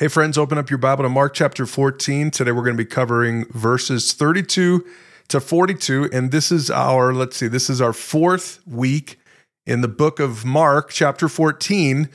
Hey, 0.00 0.08
friends, 0.08 0.38
open 0.38 0.56
up 0.56 0.70
your 0.70 0.78
Bible 0.78 1.02
to 1.02 1.10
Mark 1.10 1.34
chapter 1.34 1.66
14. 1.66 2.30
Today 2.30 2.52
we're 2.52 2.62
going 2.62 2.74
to 2.74 2.82
be 2.82 2.88
covering 2.88 3.44
verses 3.52 4.14
32 4.14 4.82
to 5.28 5.40
42. 5.40 6.08
And 6.10 6.30
this 6.30 6.50
is 6.50 6.70
our, 6.70 7.12
let's 7.12 7.36
see, 7.36 7.48
this 7.48 7.68
is 7.68 7.82
our 7.82 7.92
fourth 7.92 8.66
week 8.66 9.20
in 9.66 9.82
the 9.82 9.88
book 9.88 10.18
of 10.18 10.42
Mark, 10.42 10.88
chapter 10.88 11.28
14. 11.28 12.08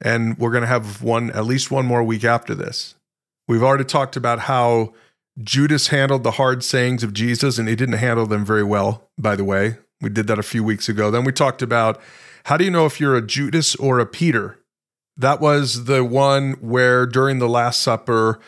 And 0.00 0.36
we're 0.38 0.50
going 0.50 0.62
to 0.62 0.66
have 0.66 1.04
one, 1.04 1.30
at 1.30 1.44
least 1.44 1.70
one 1.70 1.86
more 1.86 2.02
week 2.02 2.24
after 2.24 2.52
this. 2.52 2.96
We've 3.46 3.62
already 3.62 3.84
talked 3.84 4.16
about 4.16 4.40
how 4.40 4.92
Judas 5.40 5.86
handled 5.86 6.24
the 6.24 6.32
hard 6.32 6.64
sayings 6.64 7.04
of 7.04 7.14
Jesus, 7.14 7.58
and 7.58 7.68
he 7.68 7.76
didn't 7.76 7.98
handle 7.98 8.26
them 8.26 8.44
very 8.44 8.64
well, 8.64 9.08
by 9.16 9.36
the 9.36 9.44
way. 9.44 9.76
We 10.00 10.08
did 10.08 10.26
that 10.26 10.40
a 10.40 10.42
few 10.42 10.64
weeks 10.64 10.88
ago. 10.88 11.12
Then 11.12 11.22
we 11.22 11.30
talked 11.30 11.62
about 11.62 12.00
how 12.46 12.56
do 12.56 12.64
you 12.64 12.72
know 12.72 12.86
if 12.86 12.98
you're 12.98 13.14
a 13.14 13.24
Judas 13.24 13.76
or 13.76 14.00
a 14.00 14.06
Peter? 14.06 14.59
That 15.20 15.38
was 15.38 15.84
the 15.84 16.02
one 16.02 16.52
where 16.60 17.04
during 17.04 17.40
the 17.40 17.48
Last 17.48 17.82
Supper, 17.82 18.40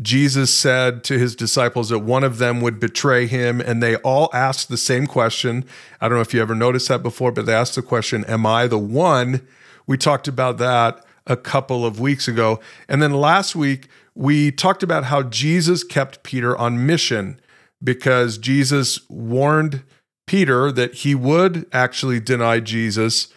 Jesus 0.00 0.52
said 0.52 1.02
to 1.04 1.18
his 1.18 1.34
disciples 1.34 1.88
that 1.88 2.00
one 2.00 2.22
of 2.22 2.36
them 2.36 2.60
would 2.60 2.78
betray 2.78 3.26
him, 3.26 3.62
and 3.62 3.82
they 3.82 3.96
all 3.96 4.28
asked 4.34 4.68
the 4.68 4.76
same 4.76 5.06
question. 5.06 5.64
I 6.02 6.06
don't 6.06 6.18
know 6.18 6.22
if 6.22 6.34
you 6.34 6.42
ever 6.42 6.54
noticed 6.54 6.88
that 6.88 7.02
before, 7.02 7.32
but 7.32 7.46
they 7.46 7.54
asked 7.54 7.76
the 7.76 7.82
question, 7.82 8.26
Am 8.26 8.44
I 8.44 8.66
the 8.66 8.76
one? 8.76 9.40
We 9.86 9.96
talked 9.96 10.28
about 10.28 10.58
that 10.58 11.02
a 11.26 11.34
couple 11.34 11.86
of 11.86 11.98
weeks 11.98 12.28
ago. 12.28 12.60
And 12.90 13.00
then 13.00 13.14
last 13.14 13.56
week, 13.56 13.88
we 14.14 14.52
talked 14.52 14.82
about 14.82 15.04
how 15.04 15.22
Jesus 15.22 15.82
kept 15.82 16.22
Peter 16.24 16.54
on 16.58 16.84
mission 16.84 17.40
because 17.82 18.36
Jesus 18.36 19.00
warned 19.08 19.82
Peter 20.26 20.70
that 20.72 20.92
he 20.92 21.14
would 21.14 21.64
actually 21.72 22.20
deny 22.20 22.60
Jesus 22.60 23.28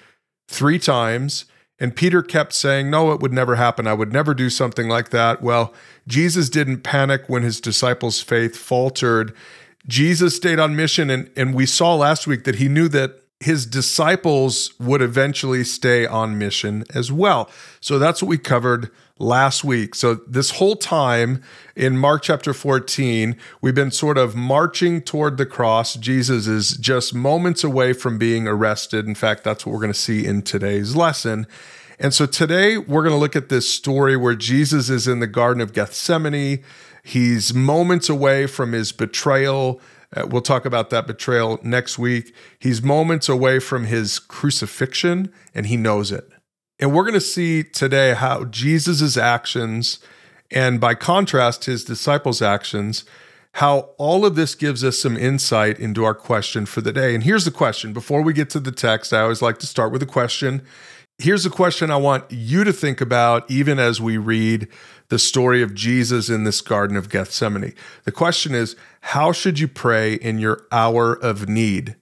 three 0.50 0.78
times 0.78 1.46
and 1.82 1.96
Peter 1.96 2.22
kept 2.22 2.54
saying, 2.54 2.92
No, 2.92 3.12
it 3.12 3.22
would 3.22 3.34
never 3.34 3.56
happen. 3.56 3.88
I 3.88 3.96
would 3.96 4.14
never 4.14 4.36
do 4.36 4.52
something 4.52 4.88
like 4.88 5.10
that. 5.10 5.42
Well, 5.42 5.74
Jesus 6.08 6.48
didn't 6.48 6.84
panic 6.84 7.24
when 7.26 7.42
his 7.42 7.60
disciples' 7.60 8.22
faith 8.22 8.56
faltered. 8.56 9.34
Jesus 9.88 10.36
stayed 10.36 10.60
on 10.60 10.76
mission. 10.76 11.10
And, 11.10 11.32
and 11.36 11.56
we 11.56 11.66
saw 11.66 11.96
last 11.96 12.28
week 12.28 12.44
that 12.44 12.56
he 12.56 12.70
knew 12.70 12.88
that 12.90 13.24
his 13.40 13.66
disciples 13.66 14.74
would 14.80 15.02
eventually 15.02 15.64
stay 15.64 16.06
on 16.06 16.38
mission 16.38 16.86
as 16.94 17.12
well. 17.12 17.50
So 17.80 17.98
that's 17.98 18.22
what 18.22 18.30
we 18.30 18.38
covered 18.38 18.92
last 19.22 19.64
week. 19.64 19.96
So, 19.96 20.16
this 20.28 20.52
whole 20.52 20.76
time 20.76 21.42
in 21.76 21.98
Mark 21.98 22.24
chapter 22.24 22.54
14, 22.54 23.38
we've 23.62 23.76
been 23.76 23.92
sort 23.92 24.18
of 24.18 24.36
marching 24.36 25.02
toward 25.02 25.38
the 25.38 25.46
cross. 25.46 25.96
Jesus 25.96 26.48
is 26.48 26.78
just 26.78 27.14
moments 27.14 27.64
away 27.64 27.94
from 27.94 28.18
being 28.18 28.48
arrested. 28.48 29.06
In 29.06 29.16
fact, 29.16 29.44
that's 29.44 29.66
what 29.66 29.74
we're 29.74 29.82
going 29.82 29.94
to 29.94 30.00
see 30.00 30.26
in 30.26 30.42
today's 30.42 30.96
lesson. 30.96 31.48
And 32.00 32.14
so, 32.14 32.26
today 32.26 32.78
we're 32.78 33.04
going 33.04 33.16
to 33.16 33.20
look 33.20 33.36
at 33.36 33.50
this 33.50 33.72
story 33.72 34.18
where 34.18 34.36
Jesus 34.36 34.90
is 34.90 35.08
in 35.08 35.20
the 35.20 35.28
Garden 35.28 35.62
of 35.62 35.74
Gethsemane. 35.74 36.64
He's 37.04 37.54
moments 37.54 38.10
away 38.10 38.48
from 38.48 38.74
his 38.74 38.92
betrayal. 38.92 39.80
Uh, 40.14 40.28
we'll 40.28 40.42
talk 40.42 40.66
about 40.66 40.90
that 40.90 41.08
betrayal 41.08 41.60
next 41.64 41.98
week. 41.98 42.36
He's 42.60 42.82
moments 42.82 43.30
away 43.30 43.60
from 43.60 43.86
his 43.86 44.20
crucifixion, 44.20 45.32
and 45.56 45.68
he 45.68 45.78
knows 45.78 46.12
it. 46.12 46.30
And 46.82 46.92
we're 46.92 47.04
going 47.04 47.14
to 47.14 47.22
see 47.22 47.64
today 47.64 48.16
how 48.16 48.46
Jesus' 48.46 49.16
actions, 49.16 50.00
and 50.50 50.82
by 50.82 50.96
contrast, 50.96 51.66
his 51.66 51.86
disciples' 51.86 52.42
actions, 52.42 53.06
how 53.56 53.92
all 54.00 54.26
of 54.26 54.36
this 54.36 54.56
gives 54.56 54.84
us 54.84 55.00
some 55.00 55.16
insight 55.16 55.80
into 55.80 56.04
our 56.04 56.16
question 56.16 56.66
for 56.66 56.82
the 56.82 56.92
day. 56.92 57.14
And 57.14 57.24
here's 57.24 57.46
the 57.46 57.52
question 57.52 57.94
before 57.94 58.24
we 58.24 58.34
get 58.34 58.50
to 58.52 58.60
the 58.60 58.72
text, 58.72 59.14
I 59.14 59.22
always 59.22 59.44
like 59.44 59.60
to 59.60 59.68
start 59.68 59.92
with 59.92 60.02
a 60.02 60.08
question. 60.08 60.64
Here's 61.20 61.46
a 61.46 61.52
question 61.52 61.92
I 61.92 61.98
want 61.98 62.24
you 62.32 62.64
to 62.64 62.74
think 62.74 63.00
about 63.00 63.50
even 63.52 63.78
as 63.78 64.02
we 64.02 64.18
read 64.18 64.68
the 65.10 65.20
story 65.20 65.62
of 65.62 65.76
Jesus 65.76 66.30
in 66.30 66.46
this 66.46 66.62
Garden 66.62 66.98
of 66.98 67.10
Gethsemane. 67.10 67.76
The 68.06 68.12
question 68.12 68.56
is 68.56 68.76
how 69.02 69.32
should 69.32 69.60
you 69.60 69.68
pray 69.68 70.16
in 70.16 70.40
your 70.40 70.66
hour 70.72 71.14
of 71.14 71.48
need? 71.48 71.96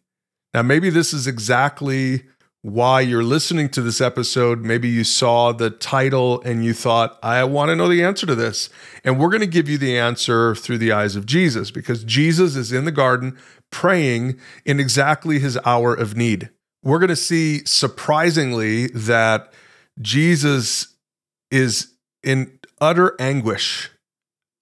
Now, 0.54 0.62
maybe 0.62 0.90
this 0.90 1.14
is 1.14 1.28
exactly 1.28 2.24
why 2.62 3.00
you're 3.02 3.24
listening 3.24 3.70
to 3.70 3.82
this 3.82 4.02
episode. 4.02 4.62
Maybe 4.62 4.90
you 4.90 5.04
saw 5.04 5.52
the 5.54 5.70
title 5.70 6.42
and 6.42 6.66
you 6.66 6.74
thought, 6.74 7.18
I 7.24 7.44
want 7.46 7.70
to 7.70 7.76
know 7.76 7.88
the 7.88 8.04
answer 8.04 8.26
to 8.26 8.36
this. 8.36 8.70
And 9.04 9.20
we're 9.20 9.30
going 9.30 9.40
to 9.42 9.48
give 9.48 9.70
you 9.70 9.78
the 9.78 9.98
answer 9.98 10.56
through 10.56 10.80
the 10.80 10.92
eyes 10.92 11.16
of 11.16 11.26
Jesus 11.26 11.72
because 11.72 12.04
Jesus 12.04 12.56
is 12.56 12.74
in 12.74 12.86
the 12.86 12.92
garden 12.92 13.38
praying 13.72 14.40
in 14.66 14.80
exactly 14.80 15.40
his 15.40 15.58
hour 15.66 15.94
of 15.94 16.18
need. 16.18 16.50
We're 16.84 17.00
going 17.00 17.10
to 17.10 17.16
see 17.16 17.64
surprisingly 17.66 18.88
that 18.88 19.54
Jesus 20.02 20.96
is 21.52 21.94
in 22.24 22.60
utter 22.82 23.16
anguish 23.20 23.90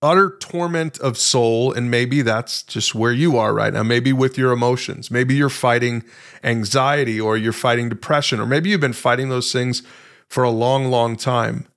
utter 0.01 0.37
torment 0.39 0.99
of 0.99 1.17
soul. 1.17 1.73
And 1.73 1.89
maybe 1.89 2.21
that's 2.21 2.63
just 2.63 2.93
where 2.93 3.11
you 3.11 3.37
are 3.37 3.53
right 3.53 3.73
now. 3.73 3.83
Maybe 3.83 4.13
with 4.13 4.37
your 4.37 4.51
emotions. 4.51 5.09
Maybe 5.09 5.35
you're 5.35 5.49
fighting 5.49 6.03
anxiety 6.43 7.19
or 7.19 7.37
you're 7.37 7.53
fighting 7.53 7.89
depression, 7.89 8.39
or 8.39 8.45
maybe 8.45 8.69
you've 8.69 8.81
been 8.81 8.93
fighting 8.93 9.29
those 9.29 9.51
things 9.51 9.83
for 10.29 10.43
a 10.43 10.49
long, 10.49 10.85
long 10.85 11.15
time. 11.15 11.67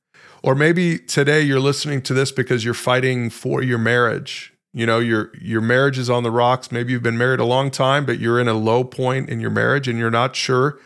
Or 0.42 0.54
maybe 0.54 0.98
today 0.98 1.42
you're 1.42 1.60
listening 1.60 2.03
to 2.03 2.14
this 2.14 2.32
because 2.32 2.64
you're 2.64 2.75
fighting 2.75 3.30
for 3.30 3.62
your 3.62 3.78
marriage. 3.78 4.53
You 4.72 4.86
know, 4.86 4.98
your 4.98 5.32
your 5.41 5.60
marriage 5.60 5.98
is 5.98 6.09
on 6.09 6.22
the 6.22 6.30
rocks. 6.30 6.70
Maybe 6.70 6.92
you've 6.92 7.03
been 7.03 7.19
married 7.19 7.41
a 7.41 7.44
long 7.44 7.70
time, 7.70 8.06
but 8.06 8.19
you're 8.19 8.41
in 8.41 8.48
a 8.48 8.54
low 8.54 8.84
point 8.84 9.28
in 9.28 9.41
your 9.41 9.50
marriage 9.50 9.88
and 9.88 9.98
you're 9.98 10.10
not 10.10 10.36
sure. 10.36 10.78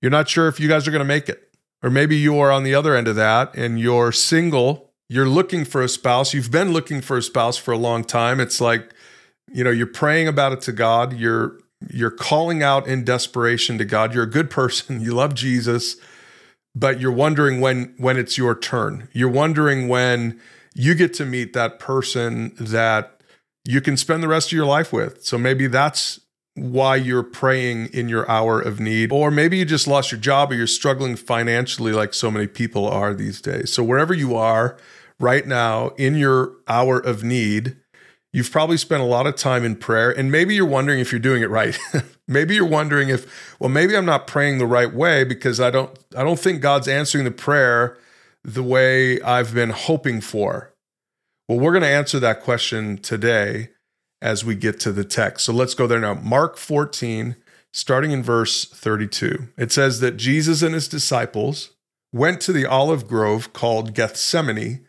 You're 0.00 0.10
not 0.10 0.28
sure 0.28 0.46
if 0.46 0.60
you 0.60 0.68
guys 0.68 0.86
are 0.86 0.92
going 0.92 1.00
to 1.00 1.04
make 1.04 1.28
it. 1.28 1.52
Or 1.82 1.90
maybe 1.90 2.16
you 2.16 2.38
are 2.38 2.50
on 2.50 2.62
the 2.62 2.74
other 2.74 2.94
end 2.94 3.08
of 3.08 3.16
that 3.16 3.54
and 3.54 3.78
you're 3.78 4.12
single 4.12 4.87
you're 5.08 5.28
looking 5.28 5.64
for 5.64 5.82
a 5.82 5.88
spouse, 5.88 6.34
you've 6.34 6.50
been 6.50 6.72
looking 6.72 7.00
for 7.00 7.16
a 7.16 7.22
spouse 7.22 7.56
for 7.56 7.72
a 7.72 7.78
long 7.78 8.04
time. 8.04 8.40
It's 8.40 8.60
like, 8.60 8.92
you 9.52 9.64
know, 9.64 9.70
you're 9.70 9.86
praying 9.86 10.28
about 10.28 10.52
it 10.52 10.60
to 10.62 10.72
God, 10.72 11.14
you're 11.14 11.58
you're 11.90 12.10
calling 12.10 12.62
out 12.62 12.88
in 12.88 13.04
desperation 13.04 13.78
to 13.78 13.84
God. 13.84 14.12
You're 14.12 14.24
a 14.24 14.30
good 14.30 14.50
person, 14.50 15.00
you 15.02 15.14
love 15.14 15.34
Jesus, 15.34 15.96
but 16.74 17.00
you're 17.00 17.12
wondering 17.12 17.60
when 17.60 17.94
when 17.96 18.16
it's 18.16 18.36
your 18.36 18.54
turn. 18.58 19.08
You're 19.12 19.30
wondering 19.30 19.88
when 19.88 20.40
you 20.74 20.94
get 20.94 21.14
to 21.14 21.24
meet 21.24 21.54
that 21.54 21.78
person 21.78 22.54
that 22.60 23.20
you 23.64 23.80
can 23.80 23.96
spend 23.96 24.22
the 24.22 24.28
rest 24.28 24.48
of 24.48 24.52
your 24.52 24.66
life 24.66 24.92
with. 24.92 25.24
So 25.24 25.36
maybe 25.36 25.66
that's 25.66 26.20
why 26.54 26.96
you're 26.96 27.22
praying 27.22 27.86
in 27.92 28.08
your 28.08 28.28
hour 28.30 28.60
of 28.60 28.80
need. 28.80 29.12
Or 29.12 29.30
maybe 29.30 29.58
you 29.58 29.64
just 29.64 29.86
lost 29.86 30.10
your 30.10 30.20
job 30.20 30.50
or 30.50 30.54
you're 30.54 30.66
struggling 30.66 31.16
financially 31.16 31.92
like 31.92 32.14
so 32.14 32.30
many 32.30 32.46
people 32.46 32.86
are 32.86 33.14
these 33.14 33.40
days. 33.40 33.72
So 33.72 33.82
wherever 33.82 34.14
you 34.14 34.36
are, 34.36 34.76
right 35.20 35.46
now 35.46 35.88
in 35.90 36.16
your 36.16 36.52
hour 36.68 36.98
of 36.98 37.24
need, 37.24 37.76
you've 38.32 38.52
probably 38.52 38.76
spent 38.76 39.02
a 39.02 39.06
lot 39.06 39.26
of 39.26 39.36
time 39.36 39.64
in 39.64 39.76
prayer 39.76 40.10
and 40.10 40.30
maybe 40.30 40.54
you're 40.54 40.66
wondering 40.66 41.00
if 41.00 41.12
you're 41.12 41.18
doing 41.18 41.42
it 41.42 41.50
right. 41.50 41.78
maybe 42.28 42.54
you're 42.54 42.66
wondering 42.66 43.08
if 43.08 43.56
well 43.58 43.70
maybe 43.70 43.96
I'm 43.96 44.04
not 44.04 44.26
praying 44.26 44.58
the 44.58 44.66
right 44.66 44.92
way 44.92 45.24
because 45.24 45.60
I 45.60 45.70
don't 45.70 45.98
I 46.16 46.22
don't 46.22 46.38
think 46.38 46.60
God's 46.60 46.88
answering 46.88 47.24
the 47.24 47.30
prayer 47.30 47.96
the 48.44 48.62
way 48.62 49.20
I've 49.22 49.54
been 49.54 49.70
hoping 49.70 50.20
for. 50.20 50.72
Well, 51.48 51.58
we're 51.58 51.72
going 51.72 51.82
to 51.82 51.88
answer 51.88 52.20
that 52.20 52.42
question 52.42 52.98
today 52.98 53.70
as 54.20 54.44
we 54.44 54.54
get 54.54 54.78
to 54.80 54.92
the 54.92 55.04
text. 55.04 55.46
So 55.46 55.52
let's 55.52 55.74
go 55.74 55.86
there 55.86 56.00
now. 56.00 56.14
Mark 56.14 56.56
14 56.56 57.36
starting 57.72 58.10
in 58.10 58.22
verse 58.22 58.64
32. 58.64 59.48
It 59.56 59.72
says 59.72 60.00
that 60.00 60.16
Jesus 60.16 60.62
and 60.62 60.74
his 60.74 60.88
disciples 60.88 61.70
went 62.12 62.40
to 62.42 62.52
the 62.52 62.66
olive 62.66 63.06
grove 63.06 63.52
called 63.52 63.94
Gethsemane 63.94 64.86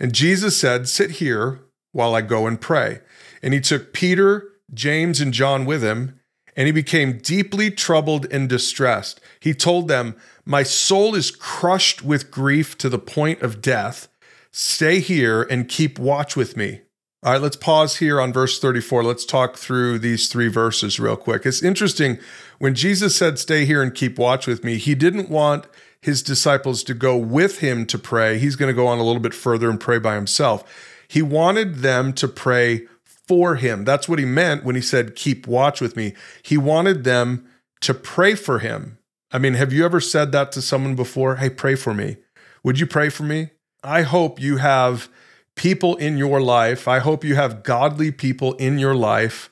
and 0.00 0.12
Jesus 0.12 0.56
said, 0.56 0.88
Sit 0.88 1.12
here 1.12 1.60
while 1.92 2.14
I 2.14 2.20
go 2.20 2.46
and 2.46 2.60
pray. 2.60 3.00
And 3.42 3.54
he 3.54 3.60
took 3.60 3.92
Peter, 3.92 4.48
James, 4.72 5.20
and 5.20 5.32
John 5.32 5.64
with 5.64 5.82
him, 5.82 6.20
and 6.56 6.66
he 6.66 6.72
became 6.72 7.18
deeply 7.18 7.70
troubled 7.70 8.26
and 8.32 8.48
distressed. 8.48 9.20
He 9.40 9.54
told 9.54 9.88
them, 9.88 10.16
My 10.44 10.62
soul 10.62 11.14
is 11.14 11.30
crushed 11.30 12.02
with 12.02 12.30
grief 12.30 12.76
to 12.78 12.88
the 12.88 12.98
point 12.98 13.42
of 13.42 13.62
death. 13.62 14.08
Stay 14.50 15.00
here 15.00 15.42
and 15.42 15.68
keep 15.68 15.98
watch 15.98 16.36
with 16.36 16.56
me. 16.56 16.80
All 17.24 17.32
right, 17.32 17.42
let's 17.42 17.56
pause 17.56 17.96
here 17.96 18.20
on 18.20 18.32
verse 18.32 18.60
34. 18.60 19.02
Let's 19.02 19.24
talk 19.24 19.56
through 19.56 19.98
these 19.98 20.28
three 20.28 20.48
verses 20.48 21.00
real 21.00 21.16
quick. 21.16 21.44
It's 21.44 21.62
interesting. 21.62 22.18
When 22.58 22.74
Jesus 22.74 23.16
said, 23.16 23.38
Stay 23.38 23.64
here 23.64 23.82
and 23.82 23.94
keep 23.94 24.18
watch 24.18 24.46
with 24.46 24.62
me, 24.62 24.78
he 24.78 24.94
didn't 24.94 25.28
want 25.28 25.66
his 26.02 26.22
disciples 26.22 26.82
to 26.84 26.94
go 26.94 27.16
with 27.16 27.58
him 27.58 27.86
to 27.86 27.98
pray. 27.98 28.38
He's 28.38 28.56
going 28.56 28.68
to 28.68 28.76
go 28.76 28.86
on 28.86 28.98
a 28.98 29.04
little 29.04 29.22
bit 29.22 29.34
further 29.34 29.68
and 29.68 29.80
pray 29.80 29.98
by 29.98 30.14
himself. 30.14 30.64
He 31.08 31.22
wanted 31.22 31.76
them 31.76 32.12
to 32.14 32.28
pray 32.28 32.86
for 33.02 33.56
him. 33.56 33.84
That's 33.84 34.08
what 34.08 34.18
he 34.18 34.24
meant 34.24 34.64
when 34.64 34.74
he 34.74 34.80
said, 34.80 35.16
Keep 35.16 35.46
watch 35.46 35.80
with 35.80 35.96
me. 35.96 36.14
He 36.42 36.56
wanted 36.56 37.04
them 37.04 37.46
to 37.80 37.94
pray 37.94 38.34
for 38.34 38.58
him. 38.60 38.98
I 39.30 39.38
mean, 39.38 39.54
have 39.54 39.72
you 39.72 39.84
ever 39.84 40.00
said 40.00 40.32
that 40.32 40.52
to 40.52 40.62
someone 40.62 40.94
before? 40.94 41.36
Hey, 41.36 41.50
pray 41.50 41.74
for 41.74 41.92
me. 41.92 42.16
Would 42.62 42.80
you 42.80 42.86
pray 42.86 43.08
for 43.08 43.24
me? 43.24 43.50
I 43.84 44.02
hope 44.02 44.40
you 44.40 44.56
have 44.56 45.08
people 45.54 45.96
in 45.96 46.16
your 46.16 46.40
life. 46.40 46.88
I 46.88 47.00
hope 47.00 47.24
you 47.24 47.34
have 47.34 47.62
godly 47.62 48.10
people 48.10 48.54
in 48.54 48.78
your 48.78 48.94
life 48.94 49.50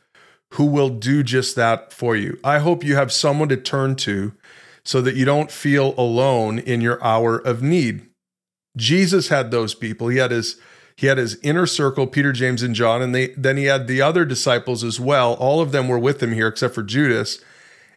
who 0.54 0.64
will 0.64 0.88
do 0.88 1.22
just 1.22 1.56
that 1.56 1.92
for 1.92 2.16
you. 2.16 2.38
I 2.42 2.58
hope 2.60 2.84
you 2.84 2.96
have 2.96 3.12
someone 3.12 3.48
to 3.50 3.56
turn 3.56 3.96
to 3.96 4.32
so 4.86 5.00
that 5.02 5.16
you 5.16 5.24
don't 5.24 5.50
feel 5.50 5.94
alone 5.98 6.60
in 6.60 6.80
your 6.80 7.02
hour 7.02 7.38
of 7.38 7.60
need. 7.60 8.08
Jesus 8.76 9.28
had 9.28 9.50
those 9.50 9.74
people. 9.74 10.08
He 10.08 10.18
had 10.18 10.30
his 10.30 10.60
he 10.96 11.08
had 11.08 11.18
his 11.18 11.38
inner 11.42 11.66
circle, 11.66 12.06
Peter, 12.06 12.32
James, 12.32 12.62
and 12.62 12.74
John, 12.74 13.02
and 13.02 13.14
they 13.14 13.28
then 13.36 13.56
he 13.56 13.64
had 13.64 13.88
the 13.88 14.00
other 14.00 14.24
disciples 14.24 14.84
as 14.84 15.00
well. 15.00 15.34
All 15.34 15.60
of 15.60 15.72
them 15.72 15.88
were 15.88 15.98
with 15.98 16.22
him 16.22 16.32
here, 16.32 16.46
except 16.46 16.74
for 16.74 16.84
Judas, 16.84 17.42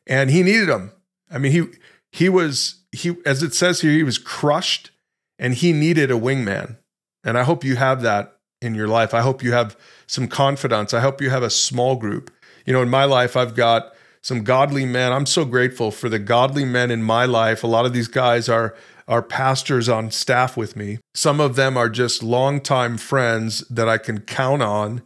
and 0.07 0.31
he 0.31 0.41
needed 0.41 0.67
them. 0.67 0.91
I 1.31 1.37
mean, 1.37 1.51
he 1.51 1.67
he 2.11 2.27
was 2.27 2.81
he 2.91 3.15
as 3.23 3.43
it 3.43 3.53
says 3.53 3.81
here, 3.81 3.91
he 3.91 4.03
was 4.03 4.17
crushed, 4.17 4.89
and 5.37 5.53
he 5.53 5.71
needed 5.71 6.09
a 6.09 6.15
wingman. 6.15 6.77
And 7.23 7.37
I 7.37 7.43
hope 7.43 7.63
you 7.63 7.75
have 7.75 8.01
that 8.01 8.35
in 8.63 8.73
your 8.73 8.87
life. 8.87 9.13
I 9.13 9.21
hope 9.21 9.43
you 9.43 9.51
have 9.51 9.77
some 10.07 10.27
confidence. 10.27 10.91
I 10.91 11.01
hope 11.01 11.21
you 11.21 11.29
have 11.29 11.43
a 11.43 11.51
small 11.51 11.97
group. 11.97 12.31
You 12.65 12.73
know, 12.73 12.81
in 12.81 12.89
my 12.89 13.05
life, 13.05 13.37
I've 13.37 13.55
got 13.55 13.93
some 14.21 14.43
godly 14.43 14.85
men. 14.85 15.11
I'm 15.11 15.25
so 15.25 15.45
grateful 15.45 15.91
for 15.91 16.09
the 16.09 16.19
godly 16.19 16.65
men 16.65 16.91
in 16.91 17.03
my 17.03 17.25
life. 17.25 17.63
A 17.63 17.67
lot 17.67 17.85
of 17.85 17.93
these 17.93 18.07
guys 18.07 18.49
are 18.49 18.75
are 19.07 19.23
pastors 19.23 19.89
on 19.89 20.11
staff 20.11 20.55
with 20.55 20.75
me. 20.75 20.99
Some 21.15 21.39
of 21.39 21.55
them 21.55 21.75
are 21.75 21.89
just 21.89 22.21
longtime 22.21 22.99
friends 22.99 23.67
that 23.69 23.89
I 23.89 23.97
can 23.97 24.19
count 24.19 24.61
on 24.61 25.01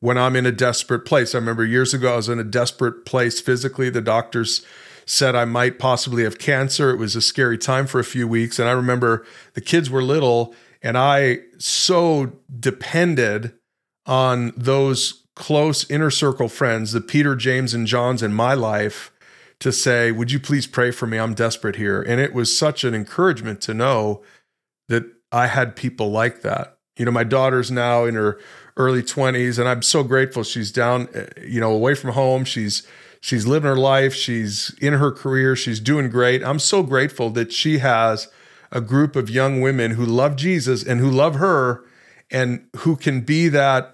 when 0.00 0.16
I'm 0.16 0.36
in 0.36 0.46
a 0.46 0.52
desperate 0.52 1.04
place. 1.04 1.34
I 1.34 1.38
remember 1.38 1.62
years 1.62 1.92
ago 1.92 2.14
I 2.14 2.16
was 2.16 2.30
in 2.30 2.38
a 2.38 2.44
desperate 2.44 3.04
place 3.04 3.42
physically. 3.42 3.90
The 3.90 4.00
doctors 4.00 4.64
said 5.04 5.36
I 5.36 5.44
might 5.44 5.78
possibly 5.78 6.24
have 6.24 6.38
cancer. 6.38 6.90
It 6.90 6.96
was 6.96 7.14
a 7.14 7.20
scary 7.20 7.58
time 7.58 7.86
for 7.86 8.00
a 8.00 8.04
few 8.04 8.26
weeks. 8.26 8.58
And 8.58 8.70
I 8.70 8.72
remember 8.72 9.26
the 9.52 9.60
kids 9.60 9.90
were 9.90 10.02
little 10.02 10.54
and 10.80 10.96
I 10.96 11.40
so 11.58 12.32
depended 12.58 13.52
on 14.06 14.52
those 14.56 15.21
close 15.34 15.88
inner 15.90 16.10
circle 16.10 16.48
friends, 16.48 16.92
the 16.92 17.00
Peter, 17.00 17.34
James, 17.34 17.74
and 17.74 17.86
Johns 17.86 18.22
in 18.22 18.32
my 18.32 18.54
life, 18.54 19.10
to 19.60 19.72
say, 19.72 20.10
Would 20.12 20.32
you 20.32 20.40
please 20.40 20.66
pray 20.66 20.90
for 20.90 21.06
me? 21.06 21.18
I'm 21.18 21.34
desperate 21.34 21.76
here. 21.76 22.02
And 22.02 22.20
it 22.20 22.34
was 22.34 22.56
such 22.56 22.84
an 22.84 22.94
encouragement 22.94 23.60
to 23.62 23.74
know 23.74 24.22
that 24.88 25.04
I 25.30 25.46
had 25.46 25.76
people 25.76 26.10
like 26.10 26.42
that. 26.42 26.76
You 26.96 27.06
know, 27.06 27.10
my 27.10 27.24
daughter's 27.24 27.70
now 27.70 28.04
in 28.04 28.14
her 28.14 28.38
early 28.76 29.02
20s, 29.02 29.58
and 29.58 29.68
I'm 29.68 29.82
so 29.82 30.02
grateful 30.02 30.42
she's 30.42 30.70
down, 30.70 31.08
eh, 31.14 31.26
you 31.42 31.60
know, 31.60 31.72
away 31.72 31.94
from 31.94 32.10
home. 32.10 32.44
She's 32.44 32.86
she's 33.20 33.46
living 33.46 33.68
her 33.68 33.76
life, 33.76 34.14
she's 34.14 34.74
in 34.80 34.94
her 34.94 35.10
career, 35.10 35.56
she's 35.56 35.80
doing 35.80 36.10
great. 36.10 36.44
I'm 36.44 36.58
so 36.58 36.82
grateful 36.82 37.30
that 37.30 37.52
she 37.52 37.78
has 37.78 38.28
a 38.70 38.80
group 38.80 39.16
of 39.16 39.30
young 39.30 39.60
women 39.60 39.92
who 39.92 40.04
love 40.04 40.36
Jesus 40.36 40.84
and 40.84 41.00
who 41.00 41.10
love 41.10 41.36
her 41.36 41.84
and 42.30 42.66
who 42.78 42.96
can 42.96 43.20
be 43.20 43.48
that 43.48 43.91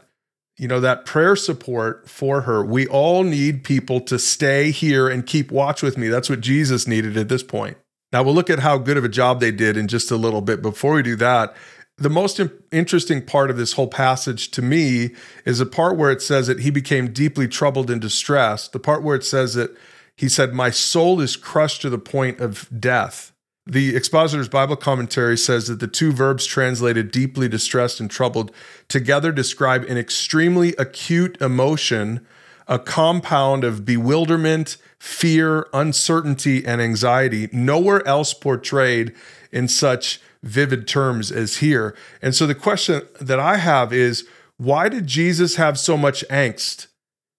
you 0.59 0.69
know 0.69 0.81
that 0.81 1.07
prayer 1.07 1.37
support 1.37 2.09
for 2.09 2.43
her. 2.43 2.65
We 2.65 2.87
all 2.87 3.23
need 3.23 3.65
people 3.65 4.01
to 4.03 4.19
stay 4.19 4.71
here 4.71 5.09
and 5.09 5.27
keep 5.27 5.51
watch 5.51 5.83
with 5.83 5.97
me. 5.97 6.09
That's 6.09 6.29
what 6.29 6.41
jesus 6.41 6.87
needed 6.87 7.17
at 7.17 7.29
this 7.29 7.43
point. 7.43 7.79
Now 8.13 8.23
we'll 8.23 8.35
look 8.35 8.51
at 8.51 8.59
how 8.61 8.79
good 8.79 8.97
of 8.97 9.05
a 9.05 9.09
job 9.09 9.41
they 9.41 9.53
did 9.53 9.77
in 9.77 9.89
just 9.89 10.11
a 10.11 10.17
little 10.17 10.41
bit. 10.41 10.63
Before 10.63 10.95
we 10.95 11.03
do 11.03 11.17
that 11.17 11.55
the 11.99 12.09
most 12.09 12.41
interesting 12.71 13.25
part 13.25 13.51
of 13.51 13.57
this 13.57 13.73
whole 13.73 13.89
passage 13.89 14.53
to 14.53 14.63
me 14.63 15.11
is 15.45 15.59
the 15.59 15.67
part 15.67 15.97
where 15.97 16.13
it 16.13 16.23
says 16.23 16.47
that 16.47 16.61
he 16.61 16.71
became 16.71 17.13
deeply 17.13 17.49
troubled 17.49 17.91
and 17.91 18.01
distressed. 18.01 18.73
The 18.73 18.79
part 18.79 19.03
where 19.03 19.17
it 19.17 19.25
says 19.25 19.55
that 19.55 19.77
he 20.17 20.29
said 20.29 20.55
my 20.55 20.71
soul 20.71 21.21
is 21.21 21.37
crushed 21.37 21.83
to 21.83 21.91
the 21.91 21.99
point 21.99 22.41
of 22.41 22.69
death 22.81 23.33
the 23.69 23.95
expositor's 23.95 24.49
Bible 24.49 24.77
commentary 24.77 25.37
says 25.37 25.67
that 25.67 25.79
the 25.79 25.87
two 25.87 26.11
verbs 26.11 26.47
translated 26.47 27.11
deeply 27.11 27.49
distressed 27.49 28.01
and 28.01 28.11
troubled 28.11 28.51
together 28.89 29.31
describe 29.31 29.85
an 29.85 29.99
extremely 29.99 30.75
acute 30.79 31.37
emotion, 31.43 32.27
a 32.67 32.79
compound 32.79 33.65
of 33.65 33.85
bewilderment, 33.85 34.79
fear, 34.99 35.69
uncertainty, 35.75 36.65
and 36.65 36.81
anxiety, 36.81 37.51
nowhere 37.53 38.07
else 38.09 38.33
portrayed 38.33 39.15
in 39.53 39.69
such 39.69 40.19
vivid 40.43 40.89
terms 40.89 41.31
as 41.31 41.59
here. 41.59 41.95
And 42.23 42.35
so 42.35 42.47
the 42.47 42.55
question 42.55 43.03
that 43.21 43.39
I 43.39 43.57
have 43.57 43.93
is 43.93 44.27
why 44.57 44.89
did 44.89 45.07
Jesus 45.07 45.57
have 45.57 45.79
so 45.79 45.99
much 45.99 46.25
angst? 46.29 46.87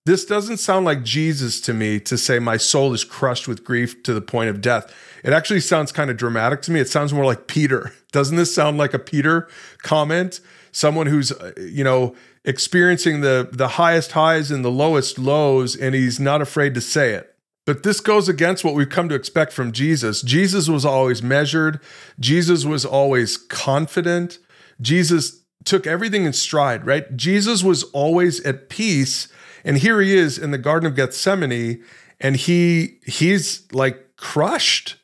This 0.06 0.26
doesn't 0.26 0.58
sound 0.58 0.86
like 0.86 1.04
Jesus 1.04 1.62
to 1.62 1.74
me 1.74 2.00
to 2.02 2.18
say, 2.18 2.40
My 2.40 2.58
soul 2.58 2.94
is 2.94 3.04
crushed 3.04 3.48
with 3.48 3.64
grief 3.64 4.02
to 4.04 4.14
the 4.14 4.22
point 4.22 4.50
of 4.50 4.62
death. 4.62 4.94
It 5.24 5.34
actually 5.34 5.60
sounds 5.60 5.92
kind 5.92 6.10
of 6.10 6.18
dramatic 6.18 6.62
to 6.64 6.72
me. 6.72 6.80
It 6.80 6.90
sounds 6.90 7.14
more 7.14 7.26
like 7.26 7.48
Peter. 7.48 7.94
Doesn't 8.12 8.38
this 8.38 8.54
sound 8.54 8.78
like 8.78 8.94
a 8.94 9.00
Peter 9.00 9.48
comment? 9.84 10.40
Someone 10.72 11.08
who's, 11.08 11.32
uh, 11.32 11.52
you 11.58 11.84
know, 11.84 12.16
experiencing 12.46 13.22
the, 13.22 13.50
the 13.52 13.70
highest 13.70 14.14
highs 14.14 14.50
and 14.52 14.64
the 14.64 14.72
lowest 14.72 15.20
lows, 15.20 15.76
and 15.76 15.94
he's 15.94 16.20
not 16.20 16.42
afraid 16.42 16.74
to 16.76 16.82
say 16.82 17.14
it. 17.14 17.36
But 17.66 17.84
this 17.84 18.00
goes 18.00 18.28
against 18.28 18.64
what 18.64 18.74
we've 18.74 18.90
come 18.90 19.10
to 19.10 19.16
expect 19.16 19.54
from 19.54 19.72
Jesus. 19.72 20.24
Jesus 20.24 20.68
was 20.68 20.86
always 20.86 21.22
measured, 21.22 21.80
Jesus 22.20 22.66
was 22.66 22.86
always 22.86 23.38
confident. 23.38 24.40
Jesus 24.82 25.44
took 25.66 25.86
everything 25.86 26.24
in 26.26 26.34
stride, 26.34 26.86
right? 26.86 27.16
Jesus 27.16 27.64
was 27.64 27.84
always 27.84 28.40
at 28.46 28.70
peace. 28.70 29.28
And 29.64 29.78
here 29.78 30.02
he 30.02 30.16
is 30.16 30.38
in 30.38 30.52
the 30.52 30.58
Garden 30.58 30.88
of 30.88 30.96
Gethsemane, 30.96 31.84
and 32.20 32.36
he 32.36 33.00
he's 33.06 33.72
like 33.72 34.16
crushed 34.16 35.00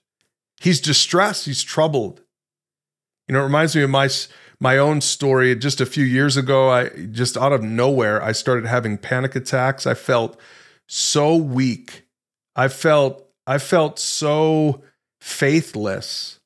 he's 0.66 0.82
distressed, 0.82 1.46
he's 1.46 1.64
troubled. 1.64 2.22
You 3.28 3.34
know, 3.34 3.42
it 3.42 3.44
reminds 3.44 3.76
me 3.76 3.84
of 3.84 3.90
my 3.90 4.10
my 4.60 4.78
own 4.78 5.00
story. 5.00 5.56
Just 5.56 5.80
a 5.80 5.86
few 5.86 6.04
years 6.04 6.36
ago, 6.36 6.70
I 6.70 6.90
just 6.90 7.38
out 7.38 7.54
of 7.54 7.64
nowhere, 7.64 8.22
I 8.22 8.32
started 8.32 8.66
having 8.66 8.98
panic 8.98 9.36
attacks. 9.36 9.86
I 9.86 9.94
felt 9.94 10.40
so 10.88 11.36
weak. 11.36 12.08
I 12.56 12.68
felt 12.68 13.28
I 13.48 13.60
felt 13.60 14.00
so 14.00 14.82
faithless 15.22 16.40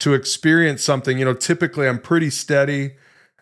to 0.00 0.14
experience 0.14 0.82
something. 0.82 1.18
You 1.18 1.24
know, 1.24 1.34
typically 1.34 1.88
I'm 1.88 1.98
pretty 1.98 2.30
steady. 2.30 2.92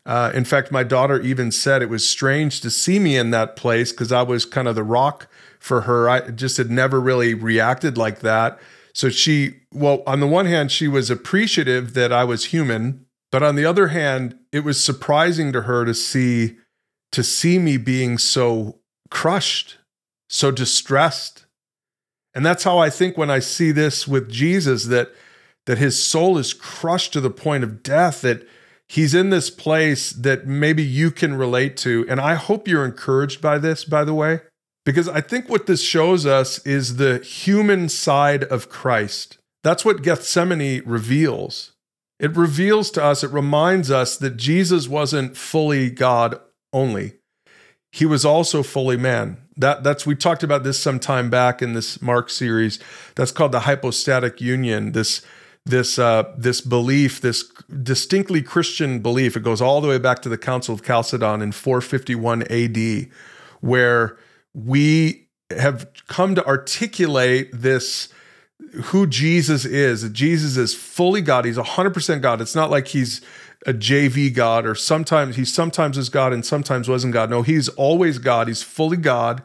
Uh, 0.07 0.31
in 0.35 0.45
fact, 0.45 0.73
my 0.73 0.83
daughter 0.83 1.21
even 1.21 1.53
said 1.53 1.83
it 1.83 1.91
was 1.91 2.09
strange 2.09 2.61
to 2.61 2.71
see 2.71 2.99
me 2.99 3.17
in 3.17 3.31
that 3.31 3.57
place 3.57 3.93
because 3.93 4.13
I 4.13 4.23
was 4.23 4.45
kind 4.45 4.67
of 4.67 4.75
the 4.75 4.83
rock 4.83 5.29
for 5.59 5.83
her. 5.83 6.09
I 6.09 6.31
just 6.31 6.57
had 6.57 6.71
never 6.71 7.01
really 7.01 7.35
reacted 7.35 7.99
like 7.99 8.21
that. 8.21 8.59
So 8.93 9.09
she, 9.09 9.61
well, 9.73 10.03
on 10.07 10.21
the 10.21 10.27
one 10.27 10.47
hand, 10.47 10.73
she 10.73 10.89
was 10.89 11.11
appreciative 11.11 11.95
that 11.95 12.13
I 12.13 12.25
was 12.25 12.47
human, 12.47 13.07
but 13.31 13.43
on 13.43 13.55
the 13.55 13.65
other 13.65 13.89
hand, 13.89 14.39
it 14.53 14.65
was 14.65 14.83
surprising 14.83 15.53
to 15.53 15.63
her 15.63 15.85
to 15.85 15.95
see 15.95 16.57
to 17.13 17.25
see 17.25 17.59
me 17.59 17.77
being 17.77 18.19
so 18.19 18.79
crushed, 19.11 19.79
so 20.29 20.53
distressed. 20.53 21.45
And 22.35 22.47
that's 22.47 22.63
how 22.63 22.79
I 22.79 22.89
think 22.89 23.19
when 23.19 23.31
I 23.31 23.41
see 23.41 23.73
this 23.73 24.07
with 24.07 24.31
Jesus 24.31 24.85
that 24.87 25.13
that 25.67 25.79
his 25.79 26.03
soul 26.03 26.39
is 26.39 26.55
crushed 26.55 27.13
to 27.13 27.21
the 27.21 27.31
point 27.31 27.65
of 27.65 27.83
death 27.83 28.23
that 28.23 28.47
he's 28.91 29.15
in 29.15 29.31
this 29.31 29.51
place 29.51 30.11
that 30.11 30.49
maybe 30.49 30.83
you 30.83 31.13
can 31.13 31.35
relate 31.35 31.77
to 31.77 32.05
and 32.09 32.21
I 32.21 32.35
hope 32.35 32.67
you're 32.67 32.85
encouraged 32.85 33.41
by 33.41 33.59
this 33.59 33.85
by 33.85 34.05
the 34.05 34.15
way 34.15 34.41
because 34.85 35.09
I 35.09 35.21
think 35.21 35.49
what 35.49 35.67
this 35.67 35.83
shows 35.83 36.27
us 36.27 36.59
is 36.67 36.97
the 36.97 37.19
human 37.19 37.89
side 37.89 38.45
of 38.45 38.69
Christ. 38.69 39.39
That's 39.63 39.85
what 39.85 40.03
Gethsemane 40.03 40.83
reveals. 40.87 41.73
It 42.19 42.37
reveals 42.37 42.91
to 42.93 43.05
us, 43.05 43.23
it 43.23 43.31
reminds 43.31 43.91
us 43.91 44.17
that 44.17 44.37
Jesus 44.37 44.89
wasn't 44.89 45.37
fully 45.37 45.91
God 45.91 46.41
only. 46.73 47.15
He 47.93 48.05
was 48.05 48.25
also 48.25 48.63
fully 48.63 48.97
man. 48.97 49.39
That 49.57 49.85
that's 49.85 50.07
we 50.07 50.15
talked 50.15 50.43
about 50.43 50.65
this 50.65 50.79
some 50.79 50.99
time 50.99 51.29
back 51.31 51.61
in 51.61 51.75
this 51.75 52.01
Mark 52.01 52.31
series. 52.31 52.79
That's 53.15 53.33
called 53.33 53.53
the 53.53 53.61
hypostatic 53.61 54.41
union. 54.41 54.93
This 54.93 55.23
this 55.71 55.99
uh, 55.99 56.33
this 56.37 56.61
belief, 56.61 57.21
this 57.21 57.45
distinctly 57.83 58.43
Christian 58.43 59.01
belief. 59.01 59.37
It 59.37 59.43
goes 59.43 59.61
all 59.61 59.81
the 59.81 59.89
way 59.89 59.99
back 59.99 60.21
to 60.23 60.29
the 60.29 60.39
Council 60.39 60.75
of 60.75 60.85
Chalcedon 60.85 61.43
in 61.43 61.53
451 61.53 62.45
A.D., 62.51 63.09
where 63.61 64.19
we 64.53 65.29
have 65.51 65.89
come 66.07 66.35
to 66.35 66.47
articulate 66.47 67.51
this 67.53 68.09
who 68.85 69.07
Jesus 69.07 69.65
is. 69.65 70.09
Jesus 70.11 70.57
is 70.57 70.75
fully 70.75 71.23
God. 71.23 71.45
He's 71.45 71.57
100% 71.57 72.21
God. 72.21 72.41
It's 72.41 72.55
not 72.55 72.71
like 72.71 72.89
he's 72.89 73.21
a 73.67 73.73
JV 73.73 74.33
God 74.33 74.65
or 74.65 74.75
sometimes 74.75 75.37
he 75.37 75.45
sometimes 75.45 75.99
is 75.99 76.09
God 76.09 76.33
and 76.33 76.45
sometimes 76.45 76.89
wasn't 76.89 77.13
God. 77.13 77.31
No, 77.31 77.43
he's 77.43 77.69
always 77.71 78.19
God. 78.19 78.49
He's 78.49 78.63
fully 78.63 78.97
God, 78.97 79.43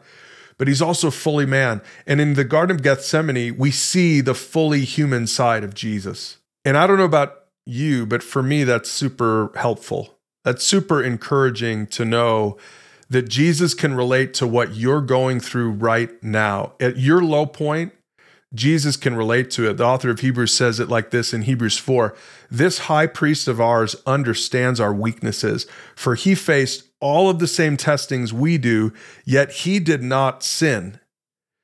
but 0.58 0.68
he's 0.68 0.82
also 0.82 1.10
fully 1.10 1.46
man. 1.46 1.82
And 2.06 2.20
in 2.20 2.34
the 2.34 2.44
Garden 2.44 2.76
of 2.76 2.82
Gethsemane, 2.82 3.56
we 3.56 3.70
see 3.70 4.20
the 4.20 4.34
fully 4.34 4.84
human 4.84 5.26
side 5.26 5.64
of 5.64 5.74
Jesus. 5.74 6.38
And 6.64 6.76
I 6.76 6.86
don't 6.86 6.98
know 6.98 7.04
about 7.04 7.44
you, 7.64 8.06
but 8.06 8.22
for 8.22 8.42
me, 8.42 8.64
that's 8.64 8.90
super 8.90 9.50
helpful. 9.56 10.18
That's 10.44 10.64
super 10.64 11.02
encouraging 11.02 11.88
to 11.88 12.04
know 12.04 12.56
that 13.08 13.28
Jesus 13.28 13.74
can 13.74 13.94
relate 13.94 14.34
to 14.34 14.46
what 14.46 14.74
you're 14.74 15.00
going 15.00 15.40
through 15.40 15.70
right 15.72 16.10
now. 16.22 16.72
At 16.80 16.96
your 16.96 17.22
low 17.22 17.46
point, 17.46 17.92
Jesus 18.54 18.96
can 18.96 19.16
relate 19.16 19.50
to 19.52 19.68
it. 19.68 19.76
The 19.76 19.84
author 19.84 20.10
of 20.10 20.20
Hebrews 20.20 20.54
says 20.54 20.80
it 20.80 20.88
like 20.88 21.10
this 21.10 21.34
in 21.34 21.42
Hebrews 21.42 21.78
4 21.78 22.14
This 22.50 22.80
high 22.80 23.06
priest 23.06 23.48
of 23.48 23.60
ours 23.60 23.96
understands 24.06 24.80
our 24.80 24.94
weaknesses, 24.94 25.66
for 25.94 26.14
he 26.14 26.34
faced 26.34 26.85
all 27.00 27.28
of 27.28 27.38
the 27.38 27.46
same 27.46 27.76
testings 27.76 28.32
we 28.32 28.58
do, 28.58 28.92
yet 29.24 29.50
he 29.50 29.78
did 29.78 30.02
not 30.02 30.42
sin. 30.42 30.98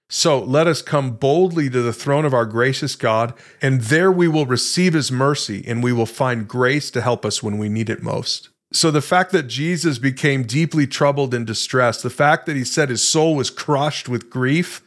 So 0.09 0.39
let 0.39 0.67
us 0.67 0.83
come 0.83 1.13
boldly 1.13 1.71
to 1.71 1.81
the 1.81 1.93
throne 1.93 2.27
of 2.27 2.35
our 2.35 2.45
gracious 2.45 2.97
God, 2.97 3.33
and 3.63 3.81
there 3.81 4.13
we 4.13 4.29
will 4.29 4.45
receive 4.45 4.93
his 4.93 5.11
mercy, 5.11 5.65
and 5.67 5.83
we 5.83 5.93
will 5.93 6.07
find 6.07 6.47
grace 6.47 6.91
to 6.91 7.01
help 7.01 7.25
us 7.25 7.43
when 7.43 7.57
we 7.57 7.71
need 7.71 7.89
it 7.89 8.03
most. 8.03 8.51
So 8.75 8.91
the 8.91 9.01
fact 9.01 9.33
that 9.33 9.45
Jesus 9.45 9.99
became 9.99 10.43
deeply 10.43 10.87
troubled 10.87 11.33
and 11.33 11.47
distressed, 11.47 12.03
the 12.03 12.11
fact 12.11 12.47
that 12.47 12.57
he 12.57 12.65
said 12.65 12.91
his 12.91 13.03
soul 13.03 13.35
was 13.35 13.51
crushed 13.51 14.09
with 14.09 14.31
grief, 14.31 14.83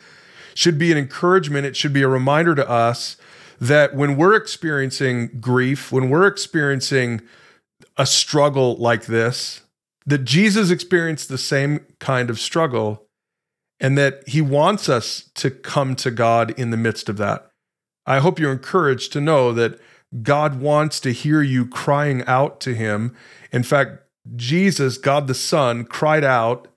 should 0.56 0.80
be 0.80 0.92
an 0.92 0.98
encouragement. 0.98 1.66
It 1.66 1.76
should 1.76 1.94
be 1.94 2.02
a 2.02 2.08
reminder 2.08 2.56
to 2.56 2.68
us 2.68 3.18
that 3.60 3.94
when 3.94 4.16
we're 4.16 4.36
experiencing 4.36 5.40
grief, 5.40 5.92
when 5.92 6.10
we're 6.10 6.28
experiencing 6.28 7.22
a 7.98 8.06
struggle 8.06 8.76
like 8.78 9.06
this, 9.06 9.62
that 10.06 10.26
Jesus 10.26 10.70
experienced 10.70 11.30
the 11.30 11.38
same 11.38 11.86
kind 12.00 12.30
of 12.30 12.40
struggle 12.40 13.08
and 13.80 13.98
that 13.98 14.28
he 14.28 14.42
wants 14.42 14.88
us 14.88 15.30
to 15.36 15.52
come 15.52 15.96
to 15.96 16.12
God 16.12 16.52
in 16.52 16.70
the 16.70 16.78
midst 16.78 17.10
of 17.10 17.18
that. 17.18 17.50
I 18.06 18.20
hope 18.20 18.40
you're 18.40 18.52
encouraged 18.52 19.12
to 19.14 19.22
know 19.22 19.52
that 19.54 19.80
God 20.22 20.60
wants 20.60 21.00
to 21.02 21.12
hear 21.12 21.42
you 21.42 21.66
crying 21.66 22.24
out 22.26 22.60
to 22.62 22.74
him. 22.74 23.16
In 23.52 23.64
fact, 23.64 24.04
Jesus, 24.36 24.98
God 24.98 25.28
the 25.28 25.34
Son, 25.34 25.84
cried 25.84 26.24
out 26.24 26.68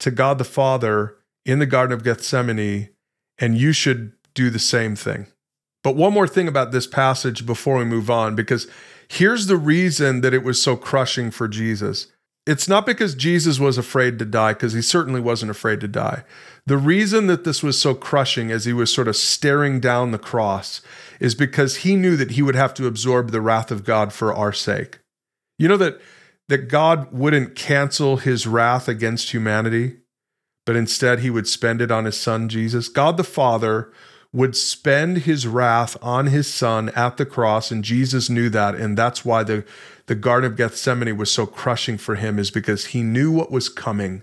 to 0.00 0.10
God 0.10 0.38
the 0.38 0.44
Father 0.44 1.16
in 1.44 1.58
the 1.58 1.66
Garden 1.66 1.94
of 1.94 2.04
Gethsemane, 2.04 2.90
and 3.38 3.56
you 3.56 3.72
should 3.72 4.12
do 4.34 4.50
the 4.50 4.58
same 4.58 4.94
thing. 4.96 5.26
But 5.82 5.96
one 5.96 6.12
more 6.12 6.28
thing 6.28 6.48
about 6.48 6.72
this 6.72 6.86
passage 6.86 7.46
before 7.46 7.78
we 7.78 7.84
move 7.84 8.10
on, 8.10 8.34
because 8.34 8.66
here's 9.08 9.46
the 9.46 9.56
reason 9.56 10.20
that 10.20 10.34
it 10.34 10.42
was 10.42 10.60
so 10.60 10.76
crushing 10.76 11.30
for 11.30 11.48
Jesus 11.48 12.08
it's 12.46 12.68
not 12.68 12.86
because 12.86 13.16
Jesus 13.16 13.58
was 13.58 13.76
afraid 13.76 14.18
to 14.20 14.24
die, 14.24 14.52
because 14.52 14.72
he 14.72 14.80
certainly 14.80 15.20
wasn't 15.20 15.50
afraid 15.50 15.80
to 15.80 15.88
die. 15.88 16.22
The 16.64 16.76
reason 16.76 17.26
that 17.26 17.44
this 17.44 17.62
was 17.62 17.80
so 17.80 17.92
crushing 17.94 18.52
as 18.52 18.64
he 18.64 18.72
was 18.72 18.92
sort 18.92 19.08
of 19.08 19.16
staring 19.16 19.80
down 19.80 20.12
the 20.12 20.18
cross 20.18 20.80
is 21.18 21.34
because 21.34 21.78
he 21.78 21.96
knew 21.96 22.16
that 22.16 22.32
he 22.32 22.42
would 22.42 22.54
have 22.54 22.72
to 22.74 22.86
absorb 22.86 23.30
the 23.30 23.40
wrath 23.40 23.70
of 23.72 23.84
God 23.84 24.12
for 24.12 24.32
our 24.32 24.52
sake. 24.52 25.00
You 25.58 25.68
know 25.68 25.76
that 25.76 26.00
that 26.48 26.68
God 26.68 27.12
wouldn't 27.12 27.56
cancel 27.56 28.18
his 28.18 28.46
wrath 28.46 28.86
against 28.86 29.32
humanity, 29.32 29.96
but 30.64 30.76
instead 30.76 31.18
he 31.18 31.30
would 31.30 31.48
spend 31.48 31.82
it 31.82 31.90
on 31.90 32.04
his 32.04 32.16
son 32.16 32.48
Jesus. 32.48 32.88
God 32.88 33.16
the 33.16 33.24
Father 33.24 33.90
would 34.32 34.56
spend 34.56 35.18
his 35.18 35.46
wrath 35.46 35.96
on 36.02 36.26
his 36.26 36.52
son 36.52 36.90
at 36.90 37.16
the 37.16 37.26
cross 37.26 37.70
and 37.70 37.82
Jesus 37.82 38.28
knew 38.30 38.48
that 38.50 38.74
and 38.74 38.96
that's 38.96 39.24
why 39.24 39.42
the 39.42 39.64
the 40.06 40.14
Garden 40.14 40.50
of 40.50 40.56
Gethsemane 40.56 41.16
was 41.16 41.30
so 41.30 41.46
crushing 41.46 41.98
for 41.98 42.14
him 42.14 42.38
is 42.38 42.50
because 42.50 42.86
he 42.86 43.02
knew 43.02 43.30
what 43.30 43.50
was 43.50 43.68
coming. 43.68 44.22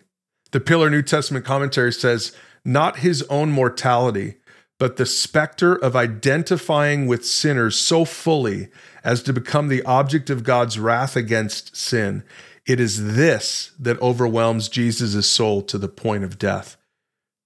The 0.52 0.60
Pillar 0.60 0.90
New 0.90 1.02
Testament 1.02 1.46
commentary 1.46 1.92
says, 1.92 2.36
not 2.63 3.00
his 3.00 3.24
own 3.24 3.52
mortality, 3.52 4.36
but 4.80 4.98
the 4.98 5.06
specter 5.06 5.75
of 5.75 5.96
identifying 5.96 7.08
with 7.08 7.25
sinners 7.25 7.75
so 7.75 8.06
fully 8.06 8.70
as 9.04 9.22
to 9.24 9.34
become 9.34 9.68
the 9.68 9.84
object 9.84 10.30
of 10.30 10.44
God's 10.44 10.80
wrath 10.80 11.16
against 11.16 11.75
sin. 11.75 12.24
It 12.66 12.80
is 12.80 13.16
this 13.16 13.72
that 13.80 14.02
overwhelms 14.02 14.70
Jesus' 14.70 15.28
soul 15.28 15.62
to 15.63 15.78
the 15.78 15.90
point 15.90 16.24
of 16.24 16.40
death. 16.40 16.78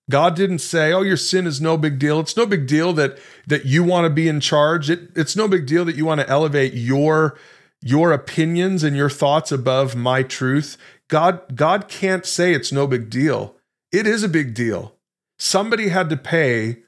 God 0.10 0.36
didn't 0.36 0.60
say, 0.60 0.94
"Oh, 0.94 1.02
your 1.02 1.18
sin 1.18 1.46
is 1.46 1.60
no 1.60 1.76
big 1.76 2.00
deal." 2.00 2.20
It's 2.20 2.38
no 2.38 2.46
big 2.46 2.66
deal 2.66 2.94
that 2.94 3.18
that 3.48 3.66
you 3.66 3.84
want 3.84 4.06
to 4.06 4.10
be 4.10 4.28
in 4.30 4.40
charge. 4.40 4.90
It, 4.90 5.10
it's 5.16 5.36
no 5.36 5.48
big 5.48 5.66
deal 5.66 5.84
that 5.86 5.96
you 5.96 6.06
want 6.06 6.22
to 6.22 6.30
elevate 6.30 6.74
your 6.74 7.38
your 7.88 8.12
opinions 8.12 8.84
and 8.84 8.98
your 8.98 9.10
thoughts 9.10 9.52
above 9.52 9.96
my 9.96 10.22
truth. 10.22 10.78
God 11.08 11.56
God 11.56 11.88
can't 11.88 12.26
say 12.26 12.54
it's 12.54 12.72
no 12.72 12.86
big 12.86 13.10
deal. 13.10 13.56
It 13.92 14.06
is 14.06 14.24
a 14.24 14.30
big 14.30 14.54
deal. 14.54 14.96
Somebody 15.40 15.88
had 15.88 16.10
to 16.10 16.18
pay 16.18 16.80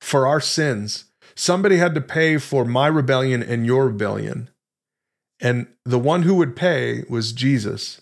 for 0.00 0.26
our 0.26 0.40
sins. 0.40 1.04
Somebody 1.36 1.76
had 1.76 1.94
to 1.94 2.00
pay 2.00 2.38
for 2.38 2.64
my 2.64 2.88
rebellion 2.88 3.42
and 3.42 3.64
your 3.64 3.86
rebellion. 3.86 4.50
And 5.40 5.68
the 5.84 5.98
one 5.98 6.24
who 6.24 6.34
would 6.34 6.56
pay 6.56 7.04
was 7.08 7.32
Jesus. 7.32 8.00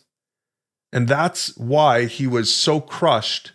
And 0.92 1.06
that's 1.06 1.54
why 1.58 2.06
he 2.06 2.26
was 2.26 2.54
so 2.54 2.80
crushed 2.80 3.52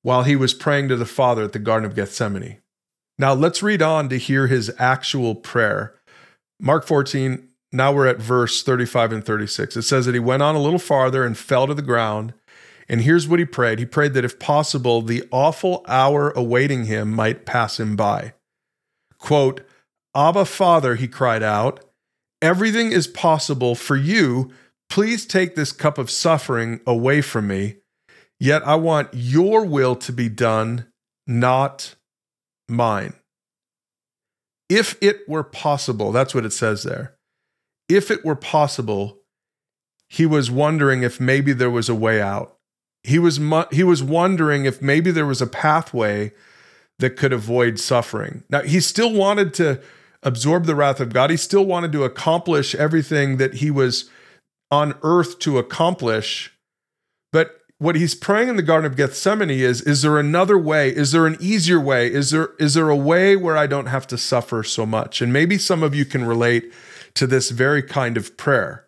while 0.00 0.22
he 0.22 0.36
was 0.36 0.54
praying 0.54 0.88
to 0.88 0.96
the 0.96 1.04
Father 1.04 1.44
at 1.44 1.52
the 1.52 1.58
Garden 1.58 1.84
of 1.84 1.94
Gethsemane. 1.94 2.62
Now 3.18 3.34
let's 3.34 3.62
read 3.62 3.82
on 3.82 4.08
to 4.08 4.16
hear 4.16 4.46
his 4.46 4.72
actual 4.78 5.34
prayer. 5.34 5.94
Mark 6.58 6.86
14, 6.86 7.49
now 7.72 7.92
we're 7.92 8.06
at 8.06 8.18
verse 8.18 8.62
35 8.62 9.12
and 9.12 9.24
36. 9.24 9.76
It 9.76 9.82
says 9.82 10.06
that 10.06 10.14
he 10.14 10.20
went 10.20 10.42
on 10.42 10.56
a 10.56 10.62
little 10.62 10.78
farther 10.78 11.24
and 11.24 11.38
fell 11.38 11.66
to 11.66 11.74
the 11.74 11.82
ground. 11.82 12.34
And 12.88 13.02
here's 13.02 13.28
what 13.28 13.38
he 13.38 13.44
prayed 13.44 13.78
He 13.78 13.86
prayed 13.86 14.14
that 14.14 14.24
if 14.24 14.38
possible, 14.38 15.02
the 15.02 15.22
awful 15.30 15.84
hour 15.86 16.30
awaiting 16.30 16.86
him 16.86 17.12
might 17.12 17.46
pass 17.46 17.78
him 17.78 17.94
by. 17.94 18.34
Quote, 19.18 19.60
Abba, 20.14 20.44
Father, 20.44 20.96
he 20.96 21.06
cried 21.06 21.42
out, 21.42 21.84
everything 22.42 22.90
is 22.90 23.06
possible 23.06 23.76
for 23.76 23.96
you. 23.96 24.50
Please 24.88 25.24
take 25.24 25.54
this 25.54 25.70
cup 25.70 25.98
of 25.98 26.10
suffering 26.10 26.80
away 26.84 27.20
from 27.20 27.46
me. 27.46 27.76
Yet 28.40 28.66
I 28.66 28.74
want 28.74 29.10
your 29.12 29.64
will 29.64 29.94
to 29.96 30.12
be 30.12 30.28
done, 30.28 30.86
not 31.28 31.94
mine. 32.68 33.12
If 34.68 34.96
it 35.00 35.28
were 35.28 35.44
possible, 35.44 36.10
that's 36.10 36.34
what 36.34 36.46
it 36.46 36.52
says 36.52 36.82
there 36.82 37.16
if 37.90 38.10
it 38.10 38.24
were 38.24 38.36
possible, 38.36 39.18
he 40.08 40.26
was 40.26 40.50
wondering 40.50 41.02
if 41.02 41.20
maybe 41.20 41.52
there 41.52 41.70
was 41.70 41.88
a 41.88 41.94
way 41.94 42.20
out. 42.20 42.56
He 43.02 43.18
was 43.18 43.40
mu- 43.40 43.64
he 43.70 43.84
was 43.84 44.02
wondering 44.02 44.64
if 44.64 44.82
maybe 44.82 45.10
there 45.10 45.26
was 45.26 45.40
a 45.40 45.46
pathway 45.46 46.32
that 46.98 47.16
could 47.16 47.32
avoid 47.32 47.78
suffering. 47.78 48.44
Now, 48.50 48.62
he 48.62 48.80
still 48.80 49.12
wanted 49.12 49.54
to 49.54 49.80
absorb 50.22 50.66
the 50.66 50.74
wrath 50.74 51.00
of 51.00 51.12
God. 51.12 51.30
He 51.30 51.36
still 51.36 51.64
wanted 51.64 51.92
to 51.92 52.04
accomplish 52.04 52.74
everything 52.74 53.38
that 53.38 53.54
he 53.54 53.70
was 53.70 54.10
on 54.70 54.94
earth 55.02 55.38
to 55.40 55.58
accomplish. 55.58 56.52
But 57.32 57.60
what 57.78 57.96
he's 57.96 58.14
praying 58.14 58.48
in 58.48 58.56
the 58.56 58.62
Garden 58.62 58.90
of 58.90 58.96
Gethsemane 58.96 59.50
is 59.50 59.80
is 59.82 60.02
there 60.02 60.18
another 60.18 60.58
way? 60.58 60.94
Is 60.94 61.12
there 61.12 61.26
an 61.26 61.38
easier 61.40 61.80
way? 61.80 62.12
Is 62.12 62.30
there 62.30 62.50
is 62.58 62.74
there 62.74 62.90
a 62.90 62.96
way 62.96 63.36
where 63.36 63.56
I 63.56 63.66
don't 63.66 63.86
have 63.86 64.06
to 64.08 64.18
suffer 64.18 64.62
so 64.62 64.84
much? 64.84 65.22
And 65.22 65.32
maybe 65.32 65.56
some 65.56 65.82
of 65.82 65.94
you 65.94 66.04
can 66.04 66.24
relate 66.24 66.70
to 67.20 67.26
this 67.26 67.50
very 67.50 67.82
kind 67.82 68.16
of 68.16 68.38
prayer. 68.38 68.86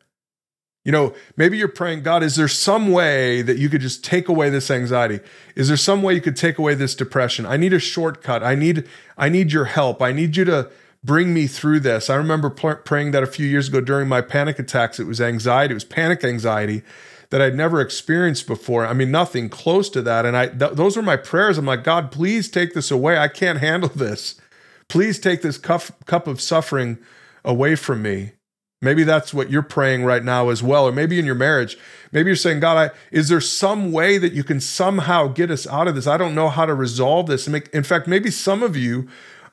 You 0.86 0.90
know, 0.90 1.14
maybe 1.36 1.58
you're 1.58 1.68
praying, 1.68 2.02
God, 2.02 2.22
is 2.22 2.34
there 2.36 2.48
some 2.48 2.90
way 2.90 3.42
that 3.42 3.58
you 3.58 3.68
could 3.68 3.82
just 3.82 4.02
take 4.02 4.26
away 4.26 4.48
this 4.48 4.70
anxiety? 4.70 5.20
Is 5.54 5.68
there 5.68 5.76
some 5.76 6.02
way 6.02 6.14
you 6.14 6.22
could 6.22 6.34
take 6.34 6.56
away 6.56 6.72
this 6.72 6.94
depression? 6.94 7.44
I 7.44 7.58
need 7.58 7.74
a 7.74 7.78
shortcut. 7.78 8.42
I 8.42 8.54
need 8.54 8.88
I 9.18 9.28
need 9.28 9.52
your 9.52 9.66
help. 9.66 10.00
I 10.00 10.12
need 10.12 10.34
you 10.38 10.46
to 10.46 10.70
bring 11.04 11.34
me 11.34 11.46
through 11.46 11.80
this. 11.80 12.08
I 12.08 12.14
remember 12.14 12.48
praying 12.48 13.10
that 13.10 13.22
a 13.22 13.26
few 13.26 13.46
years 13.46 13.68
ago 13.68 13.82
during 13.82 14.08
my 14.08 14.22
panic 14.22 14.58
attacks. 14.58 14.98
It 14.98 15.06
was 15.06 15.20
anxiety, 15.20 15.72
it 15.72 15.74
was 15.74 15.84
panic 15.84 16.24
anxiety 16.24 16.82
that 17.28 17.42
I'd 17.42 17.54
never 17.54 17.82
experienced 17.82 18.46
before. 18.46 18.86
I 18.86 18.94
mean, 18.94 19.10
nothing 19.10 19.50
close 19.50 19.90
to 19.90 20.00
that. 20.02 20.24
And 20.24 20.38
I 20.38 20.48
th- 20.48 20.72
those 20.72 20.96
were 20.96 21.02
my 21.02 21.18
prayers. 21.18 21.58
I'm 21.58 21.66
like, 21.66 21.84
God, 21.84 22.10
please 22.10 22.48
take 22.48 22.72
this 22.72 22.90
away. 22.90 23.18
I 23.18 23.28
can't 23.28 23.58
handle 23.58 23.90
this. 23.94 24.40
Please 24.88 25.18
take 25.18 25.42
this 25.42 25.58
cup, 25.58 26.06
cup 26.06 26.26
of 26.26 26.40
suffering 26.40 26.96
away 27.44 27.74
from 27.74 28.02
me. 28.02 28.32
Maybe 28.80 29.04
that's 29.04 29.32
what 29.32 29.48
you're 29.48 29.62
praying 29.62 30.04
right 30.04 30.24
now 30.24 30.48
as 30.48 30.60
well. 30.62 30.88
Or 30.88 30.92
maybe 30.92 31.18
in 31.18 31.24
your 31.24 31.36
marriage, 31.36 31.78
maybe 32.10 32.28
you're 32.28 32.36
saying, 32.36 32.58
God, 32.60 32.76
I, 32.76 32.96
is 33.12 33.28
there 33.28 33.40
some 33.40 33.92
way 33.92 34.18
that 34.18 34.32
you 34.32 34.42
can 34.42 34.60
somehow 34.60 35.28
get 35.28 35.52
us 35.52 35.68
out 35.68 35.86
of 35.86 35.94
this? 35.94 36.08
I 36.08 36.16
don't 36.16 36.34
know 36.34 36.48
how 36.48 36.66
to 36.66 36.74
resolve 36.74 37.28
this. 37.28 37.46
In 37.46 37.84
fact, 37.84 38.08
maybe 38.08 38.30
some 38.30 38.62
of 38.62 38.76
you 38.76 39.08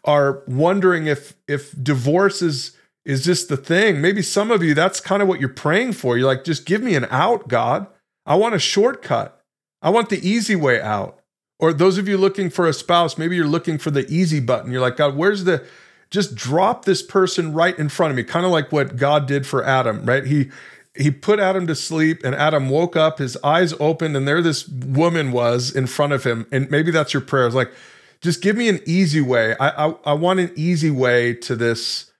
are 0.06 0.44
wondering 0.48 1.08
if 1.08 1.36
if 1.48 1.76
divorce 1.84 2.42
is 2.42 2.76
is 3.06 3.24
just 3.24 3.50
the 3.50 3.58
thing. 3.58 4.02
Maybe 4.02 4.22
some 4.22 4.52
of 4.52 4.64
you, 4.64 4.74
that's 4.74 5.00
kind 5.00 5.22
of 5.22 5.28
what 5.28 5.40
you're 5.40 5.50
praying 5.50 5.94
for. 5.94 6.18
You're 6.18 6.28
like, 6.28 6.44
just 6.44 6.66
give 6.66 6.82
me 6.82 6.96
an 6.96 7.06
out, 7.10 7.48
God. 7.48 7.88
I 8.26 8.36
want 8.36 8.56
a 8.56 8.60
shortcut. 8.60 9.42
I 9.82 9.90
want 9.90 10.10
the 10.10 10.28
easy 10.28 10.56
way 10.56 10.82
out. 10.82 11.20
Or 11.60 11.74
those 11.74 11.98
of 11.98 12.08
you 12.08 12.18
looking 12.18 12.50
for 12.50 12.68
a 12.68 12.74
spouse, 12.74 13.18
maybe 13.18 13.36
you're 13.36 13.48
looking 13.48 13.78
for 13.78 13.92
the 13.92 14.08
easy 14.10 14.40
button. 14.40 14.72
You're 14.72 14.82
like, 14.82 14.98
God, 14.98 15.16
where's 15.16 15.44
the 15.44 15.66
just 16.12 16.36
drop 16.36 16.86
this 16.86 17.02
person 17.02 17.54
right 17.54 17.78
in 17.78 17.90
front 17.90 18.12
of 18.12 18.18
me, 18.18 18.24
kind 18.24 18.46
of 18.46 18.52
like 18.52 18.72
what 18.72 18.96
God 18.96 19.28
did 19.28 19.46
for 19.46 19.64
Adam, 19.64 20.06
right? 20.06 20.26
He 20.26 20.50
he 20.96 21.12
put 21.12 21.40
Adam 21.40 21.68
to 21.68 21.76
sleep 21.76 22.24
and 22.24 22.36
Adam 22.36 22.70
woke 22.70 22.96
up, 22.96 23.20
his 23.20 23.38
eyes 23.44 23.74
opened, 23.80 24.18
and 24.18 24.28
there 24.28 24.42
this 24.42 24.68
woman 24.68 25.32
was 25.32 25.74
in 25.74 25.88
front 25.88 26.14
of 26.14 26.24
him. 26.24 26.48
And 26.52 26.70
maybe 26.70 26.92
that's 26.92 27.14
your 27.14 27.22
prayer. 27.22 27.46
It's 27.46 27.56
like, 27.56 27.72
just 28.22 28.42
give 28.42 28.58
me 28.58 28.68
an 28.68 28.82
easy 28.86 29.22
way. 29.22 29.56
I, 29.60 29.88
I 29.88 29.96
I 30.06 30.14
want 30.14 30.40
an 30.40 30.52
easy 30.56 30.92
way 30.92 31.34
to 31.36 31.56
this 31.56 32.12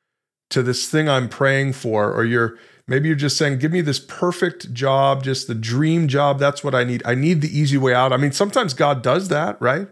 to 0.52 0.64
this 0.64 0.90
thing 0.90 1.10
I'm 1.10 1.28
praying 1.30 1.74
for. 1.74 2.14
Or 2.14 2.24
you're 2.24 2.58
maybe 2.88 3.08
you're 3.08 3.18
just 3.18 3.38
saying, 3.38 3.60
give 3.60 3.72
me 3.72 3.82
this 3.82 4.00
perfect 4.00 4.74
job, 4.74 5.24
just 5.24 5.48
the 5.48 5.56
dream 5.56 6.08
job. 6.08 6.40
That's 6.40 6.64
what 6.64 6.76
I 6.76 6.84
need. 6.84 7.02
I 7.06 7.16
need 7.16 7.42
the 7.42 7.58
easy 7.58 7.78
way 7.78 7.94
out. 7.94 8.14
I 8.14 8.18
mean, 8.18 8.32
sometimes 8.32 8.74
God 8.74 9.02
does 9.02 9.28
that, 9.30 9.62
right? 9.62 9.88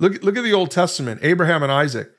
Look, 0.00 0.22
look 0.22 0.36
at 0.36 0.42
the 0.42 0.52
Old 0.52 0.70
Testament, 0.70 1.20
Abraham 1.22 1.62
and 1.62 1.72
Isaac. 1.72 2.10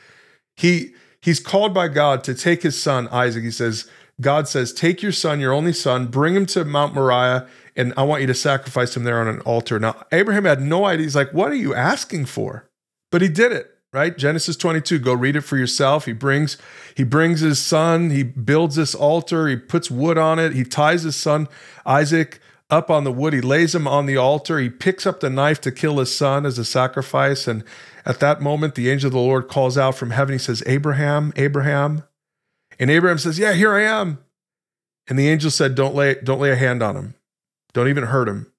He 0.55 0.93
he's 1.21 1.39
called 1.39 1.73
by 1.73 1.87
God 1.87 2.23
to 2.25 2.33
take 2.33 2.63
his 2.63 2.81
son, 2.81 3.07
Isaac. 3.09 3.43
He 3.43 3.51
says, 3.51 3.89
God 4.19 4.47
says, 4.47 4.73
Take 4.73 5.01
your 5.01 5.11
son, 5.11 5.39
your 5.39 5.53
only 5.53 5.73
son, 5.73 6.07
bring 6.07 6.35
him 6.35 6.45
to 6.47 6.65
Mount 6.65 6.93
Moriah, 6.93 7.47
and 7.75 7.93
I 7.95 8.03
want 8.03 8.21
you 8.21 8.27
to 8.27 8.33
sacrifice 8.33 8.97
him 8.97 9.03
there 9.03 9.19
on 9.19 9.27
an 9.27 9.41
altar. 9.41 9.79
Now, 9.79 10.03
Abraham 10.11 10.45
had 10.45 10.61
no 10.61 10.85
idea. 10.85 11.03
He's 11.03 11.15
like, 11.15 11.33
What 11.33 11.51
are 11.51 11.55
you 11.55 11.75
asking 11.75 12.25
for? 12.25 12.69
But 13.11 13.21
he 13.21 13.29
did 13.29 13.51
it, 13.51 13.69
right? 13.93 14.17
Genesis 14.17 14.55
22, 14.57 14.99
go 14.99 15.13
read 15.13 15.35
it 15.35 15.41
for 15.41 15.57
yourself. 15.57 16.05
He 16.05 16.13
brings 16.13 16.57
he 16.95 17.03
brings 17.03 17.41
his 17.41 17.59
son, 17.59 18.09
he 18.09 18.23
builds 18.23 18.75
this 18.75 18.95
altar, 18.95 19.47
he 19.47 19.55
puts 19.55 19.91
wood 19.91 20.17
on 20.17 20.39
it, 20.39 20.53
he 20.53 20.63
ties 20.63 21.03
his 21.03 21.15
son 21.15 21.47
Isaac 21.85 22.41
up 22.69 22.89
on 22.89 23.03
the 23.03 23.11
wood, 23.11 23.33
he 23.33 23.41
lays 23.41 23.73
him 23.73 23.87
on 23.87 24.05
the 24.05 24.17
altar, 24.17 24.59
he 24.59 24.69
picks 24.69 25.05
up 25.05 25.19
the 25.19 25.29
knife 25.29 25.61
to 25.61 25.71
kill 25.71 25.99
his 25.99 26.15
son 26.15 26.45
as 26.45 26.57
a 26.57 26.65
sacrifice 26.65 27.47
and 27.47 27.63
at 28.05 28.19
that 28.21 28.41
moment 28.41 28.75
the 28.75 28.89
angel 28.89 29.07
of 29.07 29.13
the 29.13 29.19
Lord 29.19 29.47
calls 29.49 29.77
out 29.77 29.95
from 29.95 30.11
heaven. 30.11 30.33
He 30.33 30.39
says, 30.39 30.63
"Abraham, 30.65 31.33
Abraham." 31.35 32.03
And 32.79 32.89
Abraham 32.89 33.17
says, 33.17 33.37
"Yeah, 33.37 33.53
here 33.53 33.73
I 33.73 33.81
am." 33.81 34.19
And 35.07 35.19
the 35.19 35.27
angel 35.27 35.51
said, 35.51 35.75
"Don't 35.75 35.93
lay 35.95 36.15
don't 36.15 36.39
lay 36.39 36.51
a 36.51 36.55
hand 36.55 36.81
on 36.81 36.95
him. 36.95 37.15
Don't 37.73 37.89
even 37.89 38.05
hurt 38.05 38.29
him." 38.29 38.51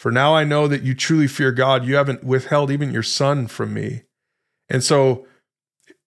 For 0.00 0.10
now 0.10 0.34
I 0.34 0.42
know 0.42 0.66
that 0.66 0.82
you 0.82 0.94
truly 0.94 1.28
fear 1.28 1.52
God. 1.52 1.84
You 1.84 1.94
haven't 1.94 2.24
withheld 2.24 2.72
even 2.72 2.92
your 2.92 3.04
son 3.04 3.46
from 3.46 3.72
me. 3.72 4.02
And 4.68 4.82
so 4.82 5.26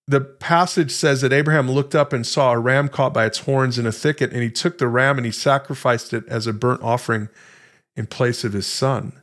the 0.07 0.21
passage 0.21 0.91
says 0.91 1.21
that 1.21 1.33
Abraham 1.33 1.69
looked 1.69 1.95
up 1.95 2.13
and 2.13 2.25
saw 2.25 2.51
a 2.51 2.59
ram 2.59 2.89
caught 2.89 3.13
by 3.13 3.25
its 3.25 3.39
horns 3.39 3.79
in 3.79 3.87
a 3.87 3.91
thicket, 3.91 4.31
and 4.31 4.43
he 4.43 4.51
took 4.51 4.77
the 4.77 4.87
ram 4.87 5.17
and 5.17 5.25
he 5.25 5.31
sacrificed 5.31 6.13
it 6.13 6.23
as 6.27 6.45
a 6.45 6.53
burnt 6.53 6.83
offering 6.83 7.29
in 7.95 8.05
place 8.05 8.43
of 8.43 8.53
his 8.53 8.67
son. 8.67 9.21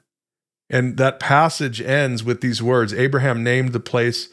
And 0.68 0.96
that 0.96 1.20
passage 1.20 1.80
ends 1.80 2.24
with 2.24 2.40
these 2.40 2.62
words 2.62 2.94
Abraham 2.94 3.44
named 3.44 3.72
the 3.72 3.80
place 3.80 4.28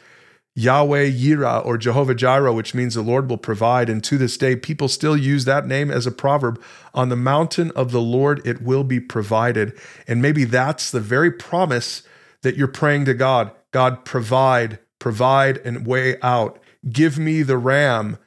Yahweh 0.56 1.10
Yireh 1.10 1.66
or 1.66 1.78
Jehovah 1.78 2.16
Jireh, 2.16 2.54
which 2.54 2.74
means 2.74 2.96
the 2.96 3.02
Lord 3.02 3.30
will 3.30 3.38
provide. 3.38 3.90
And 3.90 4.04
to 4.06 4.18
this 4.18 4.38
day, 4.38 4.56
people 4.56 4.88
still 4.88 5.16
use 5.16 5.46
that 5.46 5.68
name 5.68 5.92
as 5.92 6.08
a 6.08 6.12
proverb. 6.12 6.62
On 6.94 7.10
the 7.10 7.16
mountain 7.16 7.72
of 7.76 7.92
the 7.92 8.02
Lord, 8.02 8.42
it 8.46 8.62
will 8.62 8.84
be 8.84 9.00
provided. 9.00 9.78
And 10.08 10.22
maybe 10.22 10.46
that's 10.46 10.92
the 10.92 11.00
very 11.00 11.32
promise 11.32 12.04
that 12.42 12.56
you're 12.56 12.68
praying 12.68 13.06
to 13.06 13.14
God 13.14 13.52
God, 13.72 14.04
provide, 14.04 14.80
provide 15.00 15.62
a 15.66 15.80
way 15.80 16.18
out. 16.22 16.60
Give 16.90 17.18
me 17.18 17.42
the 17.42 17.58
ram. 17.58 18.18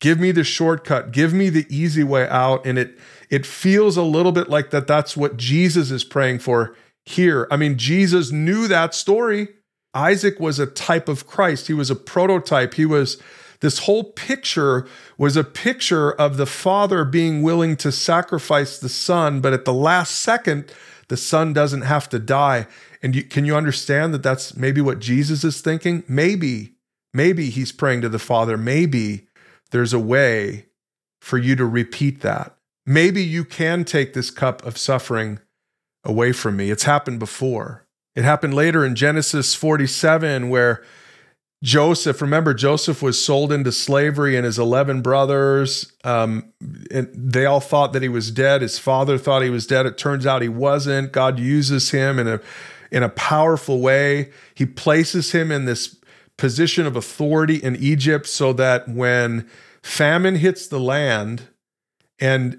Give 0.00 0.18
me 0.18 0.32
the 0.32 0.44
shortcut. 0.44 1.12
Give 1.12 1.32
me 1.32 1.48
the 1.48 1.66
easy 1.68 2.02
way 2.02 2.28
out. 2.28 2.66
And 2.66 2.78
it, 2.78 2.98
it 3.30 3.46
feels 3.46 3.96
a 3.96 4.02
little 4.02 4.32
bit 4.32 4.48
like 4.48 4.70
that 4.70 4.86
that's 4.86 5.16
what 5.16 5.36
Jesus 5.36 5.90
is 5.90 6.04
praying 6.04 6.40
for 6.40 6.76
here. 7.04 7.46
I 7.50 7.56
mean, 7.56 7.78
Jesus 7.78 8.30
knew 8.32 8.68
that 8.68 8.94
story. 8.94 9.48
Isaac 9.94 10.40
was 10.40 10.58
a 10.58 10.66
type 10.66 11.08
of 11.08 11.26
Christ. 11.26 11.66
He 11.66 11.74
was 11.74 11.90
a 11.90 11.96
prototype. 11.96 12.74
He 12.74 12.86
was 12.86 13.20
this 13.60 13.80
whole 13.80 14.04
picture 14.04 14.88
was 15.16 15.36
a 15.36 15.44
picture 15.44 16.10
of 16.10 16.36
the 16.36 16.46
father 16.46 17.04
being 17.04 17.42
willing 17.42 17.76
to 17.76 17.92
sacrifice 17.92 18.78
the 18.78 18.88
son, 18.88 19.40
but 19.40 19.52
at 19.52 19.64
the 19.64 19.72
last 19.72 20.16
second, 20.16 20.72
the 21.06 21.16
son 21.16 21.52
doesn't 21.52 21.82
have 21.82 22.08
to 22.08 22.18
die. 22.18 22.66
And 23.02 23.16
you, 23.16 23.24
can 23.24 23.44
you 23.44 23.56
understand 23.56 24.14
that 24.14 24.22
that's 24.22 24.56
maybe 24.56 24.80
what 24.80 25.00
Jesus 25.00 25.42
is 25.42 25.60
thinking? 25.60 26.04
Maybe, 26.08 26.74
maybe 27.12 27.50
he's 27.50 27.72
praying 27.72 28.02
to 28.02 28.08
the 28.08 28.18
father. 28.18 28.56
Maybe 28.56 29.26
there's 29.72 29.92
a 29.92 29.98
way 29.98 30.66
for 31.20 31.38
you 31.38 31.56
to 31.56 31.64
repeat 31.64 32.20
that. 32.20 32.56
Maybe 32.86 33.22
you 33.22 33.44
can 33.44 33.84
take 33.84 34.12
this 34.12 34.30
cup 34.30 34.64
of 34.64 34.78
suffering 34.78 35.40
away 36.04 36.32
from 36.32 36.56
me. 36.56 36.70
It's 36.70 36.84
happened 36.84 37.18
before. 37.18 37.86
It 38.14 38.24
happened 38.24 38.54
later 38.54 38.84
in 38.84 38.94
Genesis 38.94 39.54
47, 39.54 40.48
where 40.48 40.82
Joseph, 41.62 42.20
remember, 42.20 42.54
Joseph 42.54 43.02
was 43.02 43.24
sold 43.24 43.52
into 43.52 43.70
slavery 43.70 44.36
and 44.36 44.44
his 44.44 44.58
11 44.58 45.00
brothers, 45.00 45.92
um, 46.02 46.52
and 46.90 47.08
they 47.14 47.46
all 47.46 47.60
thought 47.60 47.92
that 47.92 48.02
he 48.02 48.08
was 48.08 48.32
dead. 48.32 48.62
His 48.62 48.80
father 48.80 49.16
thought 49.16 49.42
he 49.42 49.50
was 49.50 49.66
dead. 49.66 49.86
It 49.86 49.96
turns 49.96 50.26
out 50.26 50.42
he 50.42 50.48
wasn't. 50.48 51.12
God 51.12 51.38
uses 51.38 51.90
him 51.90 52.18
in 52.18 52.26
a, 52.26 52.40
in 52.92 53.02
a 53.02 53.08
powerful 53.08 53.80
way. 53.80 54.30
He 54.54 54.66
places 54.66 55.32
him 55.32 55.50
in 55.50 55.64
this 55.64 55.96
position 56.36 56.86
of 56.86 56.96
authority 56.96 57.56
in 57.56 57.76
Egypt 57.76 58.26
so 58.26 58.52
that 58.52 58.88
when 58.88 59.48
famine 59.82 60.36
hits 60.36 60.68
the 60.68 60.80
land 60.80 61.48
and 62.20 62.58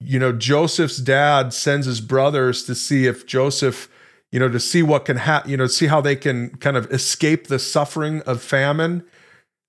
you 0.00 0.18
know 0.18 0.32
Joseph's 0.32 0.98
dad 0.98 1.52
sends 1.52 1.86
his 1.86 2.00
brothers 2.00 2.64
to 2.64 2.74
see 2.74 3.06
if 3.06 3.26
Joseph 3.26 3.88
you 4.30 4.38
know, 4.38 4.48
to 4.48 4.60
see 4.60 4.82
what 4.82 5.04
can 5.04 5.16
happen, 5.16 5.50
you 5.50 5.56
know, 5.56 5.66
see 5.66 5.86
how 5.86 6.00
they 6.00 6.16
can 6.16 6.50
kind 6.58 6.76
of 6.76 6.90
escape 6.92 7.46
the 7.46 7.58
suffering 7.58 8.20
of 8.22 8.42
famine. 8.42 9.04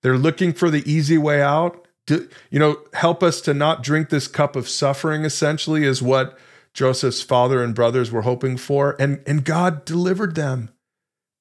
They're 0.02 0.18
looking 0.18 0.52
for 0.52 0.70
the 0.70 0.88
easy 0.90 1.18
way 1.18 1.42
out. 1.42 1.86
To, 2.06 2.28
you 2.50 2.58
know, 2.58 2.78
help 2.94 3.22
us 3.22 3.40
to 3.42 3.54
not 3.54 3.82
drink 3.82 4.08
this 4.08 4.26
cup 4.26 4.56
of 4.56 4.68
suffering, 4.68 5.24
essentially, 5.24 5.84
is 5.84 6.02
what 6.02 6.38
Joseph's 6.74 7.22
father 7.22 7.62
and 7.62 7.74
brothers 7.74 8.10
were 8.10 8.22
hoping 8.22 8.56
for. 8.56 8.96
And, 9.00 9.22
and 9.26 9.44
God 9.44 9.84
delivered 9.84 10.34
them. 10.34 10.70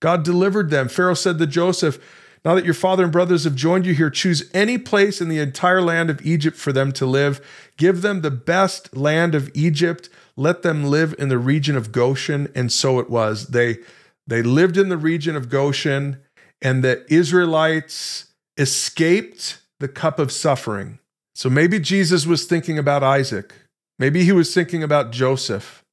God 0.02 0.24
delivered 0.24 0.70
them. 0.70 0.88
Pharaoh 0.88 1.14
said 1.14 1.38
to 1.40 1.48
Joseph, 1.48 2.00
Now 2.46 2.56
that 2.56 2.66
your 2.66 2.74
father 2.74 3.04
and 3.04 3.12
brothers 3.12 3.44
have 3.44 3.56
joined 3.56 3.86
you 3.86 3.94
here, 3.94 4.10
choose 4.10 4.50
any 4.54 4.78
place 4.78 5.22
in 5.22 5.30
the 5.30 5.40
entire 5.40 5.82
land 5.82 6.10
of 6.10 6.26
Egypt 6.26 6.58
for 6.58 6.72
them 6.72 6.92
to 6.94 7.06
live. 7.06 7.46
Give 7.78 8.02
them 8.02 8.22
the 8.22 8.32
best 8.32 8.96
land 8.96 9.36
of 9.36 9.52
Egypt 9.54 10.10
let 10.40 10.62
them 10.62 10.86
live 10.86 11.14
in 11.20 11.28
the 11.28 11.38
region 11.38 11.76
of 11.76 11.92
Goshen. 11.92 12.50
And 12.56 12.72
so 12.72 13.00
it 13.00 13.10
was. 13.10 13.48
They, 13.48 13.80
they 14.26 14.42
lived 14.42 14.78
in 14.78 14.88
the 14.88 14.98
region 14.98 15.36
of 15.36 15.50
Goshen, 15.50 16.22
and 16.62 16.82
the 16.82 17.06
Israelites 17.14 18.28
escaped 18.58 19.62
the 19.82 19.90
cup 19.90 20.18
of 20.18 20.32
suffering. 20.32 21.00
So 21.36 21.50
maybe 21.50 21.78
Jesus 21.78 22.26
was 22.26 22.46
thinking 22.46 22.80
about 22.80 23.04
Isaac. 23.04 23.54
Maybe 24.00 24.24
he 24.24 24.32
was 24.32 24.54
thinking 24.54 24.82
about 24.82 25.12
Joseph 25.12 25.84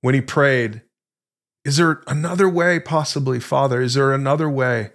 when 0.00 0.14
he 0.14 0.20
prayed. 0.20 0.82
Is 1.64 1.78
there 1.78 2.02
another 2.06 2.48
way, 2.48 2.78
possibly, 2.80 3.40
Father? 3.40 3.80
Is 3.80 3.94
there 3.94 4.12
another 4.12 4.50
way? 4.50 4.90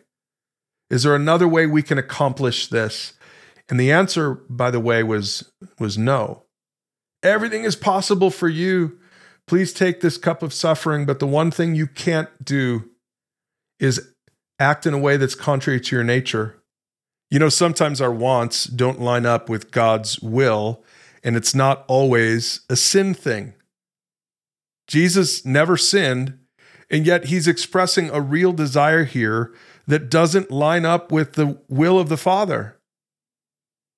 Is 0.89 1.03
there 1.03 1.15
another 1.15 1.47
way 1.47 1.65
we 1.65 1.81
can 1.81 1.97
accomplish 1.97 2.67
this? 2.67 3.13
And 3.69 3.79
the 3.79 3.91
answer, 3.91 4.33
by 4.49 4.69
the 4.69 4.79
way, 4.79 5.01
was, 5.01 5.51
was 5.79 5.97
no. 5.97 6.43
Everything 7.23 7.63
is 7.63 7.75
possible 7.75 8.29
for 8.29 8.49
you. 8.49 8.99
Please 9.47 9.73
take 9.73 10.01
this 10.01 10.17
cup 10.17 10.43
of 10.43 10.53
suffering, 10.53 11.05
but 11.05 11.19
the 11.19 11.27
one 11.27 11.51
thing 11.51 11.73
you 11.73 11.87
can't 11.87 12.29
do 12.43 12.89
is 13.79 14.13
act 14.59 14.85
in 14.85 14.93
a 14.93 14.99
way 14.99 15.17
that's 15.17 15.35
contrary 15.35 15.79
to 15.79 15.95
your 15.95 16.03
nature. 16.03 16.61
You 17.31 17.39
know, 17.39 17.49
sometimes 17.49 18.01
our 18.01 18.11
wants 18.11 18.65
don't 18.65 19.01
line 19.01 19.25
up 19.25 19.49
with 19.49 19.71
God's 19.71 20.19
will, 20.19 20.83
and 21.23 21.35
it's 21.35 21.55
not 21.55 21.85
always 21.87 22.61
a 22.69 22.75
sin 22.75 23.13
thing. 23.13 23.53
Jesus 24.87 25.45
never 25.45 25.77
sinned, 25.77 26.39
and 26.89 27.05
yet 27.05 27.25
he's 27.25 27.47
expressing 27.47 28.09
a 28.09 28.21
real 28.21 28.53
desire 28.53 29.03
here 29.03 29.53
that 29.87 30.09
doesn't 30.09 30.51
line 30.51 30.85
up 30.85 31.11
with 31.11 31.33
the 31.33 31.59
will 31.67 31.99
of 31.99 32.09
the 32.09 32.17
Father. 32.17 32.77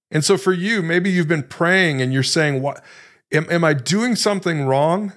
And 0.09 0.25
so 0.25 0.37
for 0.37 0.51
you, 0.51 0.81
maybe 0.81 1.09
you've 1.09 1.27
been 1.27 1.43
praying 1.43 2.01
and 2.01 2.11
you're 2.11 2.23
saying, 2.23 2.61
What 2.61 2.83
Am, 3.31 3.49
am 3.49 3.63
I 3.63 3.73
doing 3.73 4.15
something 4.15 4.63
wrong? 4.63 5.13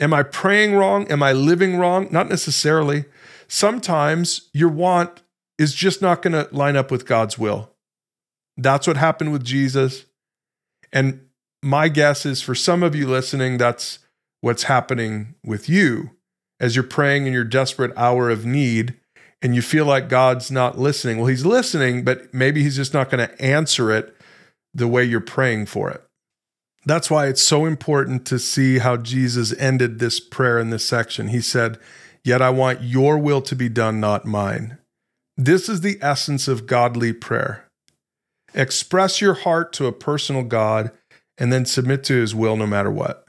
Am 0.00 0.12
I 0.12 0.22
praying 0.22 0.74
wrong? 0.74 1.06
Am 1.08 1.22
I 1.22 1.32
living 1.32 1.76
wrong? 1.76 2.08
Not 2.10 2.28
necessarily. 2.28 3.04
Sometimes 3.48 4.48
your 4.52 4.68
want 4.68 5.22
is 5.58 5.74
just 5.74 6.02
not 6.02 6.22
going 6.22 6.32
to 6.32 6.48
line 6.54 6.76
up 6.76 6.90
with 6.90 7.06
God's 7.06 7.38
will. 7.38 7.70
That's 8.56 8.86
what 8.86 8.96
happened 8.96 9.32
with 9.32 9.44
Jesus. 9.44 10.06
And 10.96 11.20
my 11.62 11.90
guess 11.90 12.24
is 12.24 12.40
for 12.40 12.54
some 12.54 12.82
of 12.82 12.94
you 12.94 13.06
listening, 13.06 13.58
that's 13.58 13.98
what's 14.40 14.62
happening 14.62 15.34
with 15.44 15.68
you 15.68 16.12
as 16.58 16.74
you're 16.74 16.84
praying 16.84 17.26
in 17.26 17.34
your 17.34 17.44
desperate 17.44 17.92
hour 17.98 18.30
of 18.30 18.46
need 18.46 18.94
and 19.42 19.54
you 19.54 19.60
feel 19.60 19.84
like 19.84 20.08
God's 20.08 20.50
not 20.50 20.78
listening. 20.78 21.18
Well, 21.18 21.26
He's 21.26 21.44
listening, 21.44 22.02
but 22.02 22.32
maybe 22.32 22.62
He's 22.62 22.76
just 22.76 22.94
not 22.94 23.10
going 23.10 23.28
to 23.28 23.42
answer 23.42 23.90
it 23.90 24.16
the 24.72 24.88
way 24.88 25.04
you're 25.04 25.20
praying 25.20 25.66
for 25.66 25.90
it. 25.90 26.02
That's 26.86 27.10
why 27.10 27.26
it's 27.26 27.42
so 27.42 27.66
important 27.66 28.24
to 28.28 28.38
see 28.38 28.78
how 28.78 28.96
Jesus 28.96 29.54
ended 29.58 29.98
this 29.98 30.18
prayer 30.18 30.58
in 30.58 30.70
this 30.70 30.86
section. 30.86 31.28
He 31.28 31.42
said, 31.42 31.78
Yet 32.24 32.40
I 32.40 32.48
want 32.48 32.80
your 32.80 33.18
will 33.18 33.42
to 33.42 33.54
be 33.54 33.68
done, 33.68 34.00
not 34.00 34.24
mine. 34.24 34.78
This 35.36 35.68
is 35.68 35.82
the 35.82 35.98
essence 36.00 36.48
of 36.48 36.66
godly 36.66 37.12
prayer. 37.12 37.65
Express 38.56 39.20
your 39.20 39.34
heart 39.34 39.72
to 39.74 39.86
a 39.86 39.92
personal 39.92 40.42
God 40.42 40.90
and 41.38 41.52
then 41.52 41.66
submit 41.66 42.02
to 42.04 42.14
his 42.14 42.34
will 42.34 42.56
no 42.56 42.66
matter 42.66 42.90
what. 42.90 43.26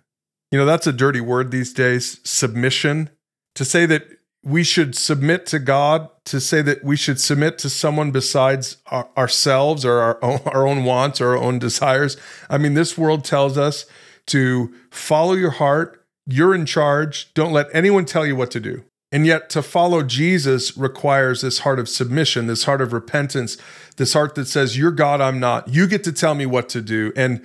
You 0.52 0.58
know, 0.58 0.66
that's 0.66 0.88
a 0.88 0.94
dirty 0.94 1.22
word 1.22 1.52
these 1.52 1.74
days 1.74 2.20
submission. 2.24 3.10
To 3.56 3.66
say 3.66 3.86
that 3.88 4.08
we 4.44 4.64
should 4.64 4.96
submit 4.96 5.46
to 5.48 5.60
God, 5.60 6.10
to 6.26 6.40
say 6.40 6.62
that 6.62 6.84
we 6.84 6.96
should 6.96 7.20
submit 7.20 7.58
to 7.60 7.70
someone 7.70 8.12
besides 8.12 8.78
our, 8.88 9.10
ourselves 9.18 9.84
or 9.84 10.00
our 10.00 10.24
own, 10.24 10.40
our 10.46 10.66
own 10.66 10.86
wants 10.86 11.20
or 11.20 11.32
our 11.32 11.38
own 11.38 11.60
desires. 11.60 12.16
I 12.50 12.58
mean, 12.58 12.74
this 12.74 12.98
world 12.98 13.26
tells 13.26 13.58
us 13.58 13.86
to 14.28 14.74
follow 14.90 15.34
your 15.34 15.52
heart, 15.52 16.06
you're 16.26 16.56
in 16.56 16.66
charge, 16.66 17.34
don't 17.34 17.52
let 17.52 17.68
anyone 17.74 18.06
tell 18.06 18.26
you 18.26 18.36
what 18.36 18.52
to 18.52 18.60
do. 18.60 18.84
And 19.12 19.26
yet, 19.26 19.50
to 19.52 19.62
follow 19.62 20.04
Jesus 20.04 20.78
requires 20.78 21.42
this 21.42 21.60
heart 21.60 21.80
of 21.80 21.88
submission, 21.88 22.48
this 22.48 22.66
heart 22.66 22.82
of 22.82 22.92
repentance, 22.92 23.58
this 23.96 24.14
heart 24.14 24.36
that 24.36 24.48
says, 24.48 24.78
You're 24.78 24.92
God, 24.92 25.22
I'm 25.22 25.40
not. 25.40 25.70
You 25.70 25.88
get 25.88 26.04
to 26.06 26.12
tell 26.12 26.36
me 26.36 26.46
what 26.46 26.68
to 26.70 26.82
do. 26.82 27.14
And 27.16 27.44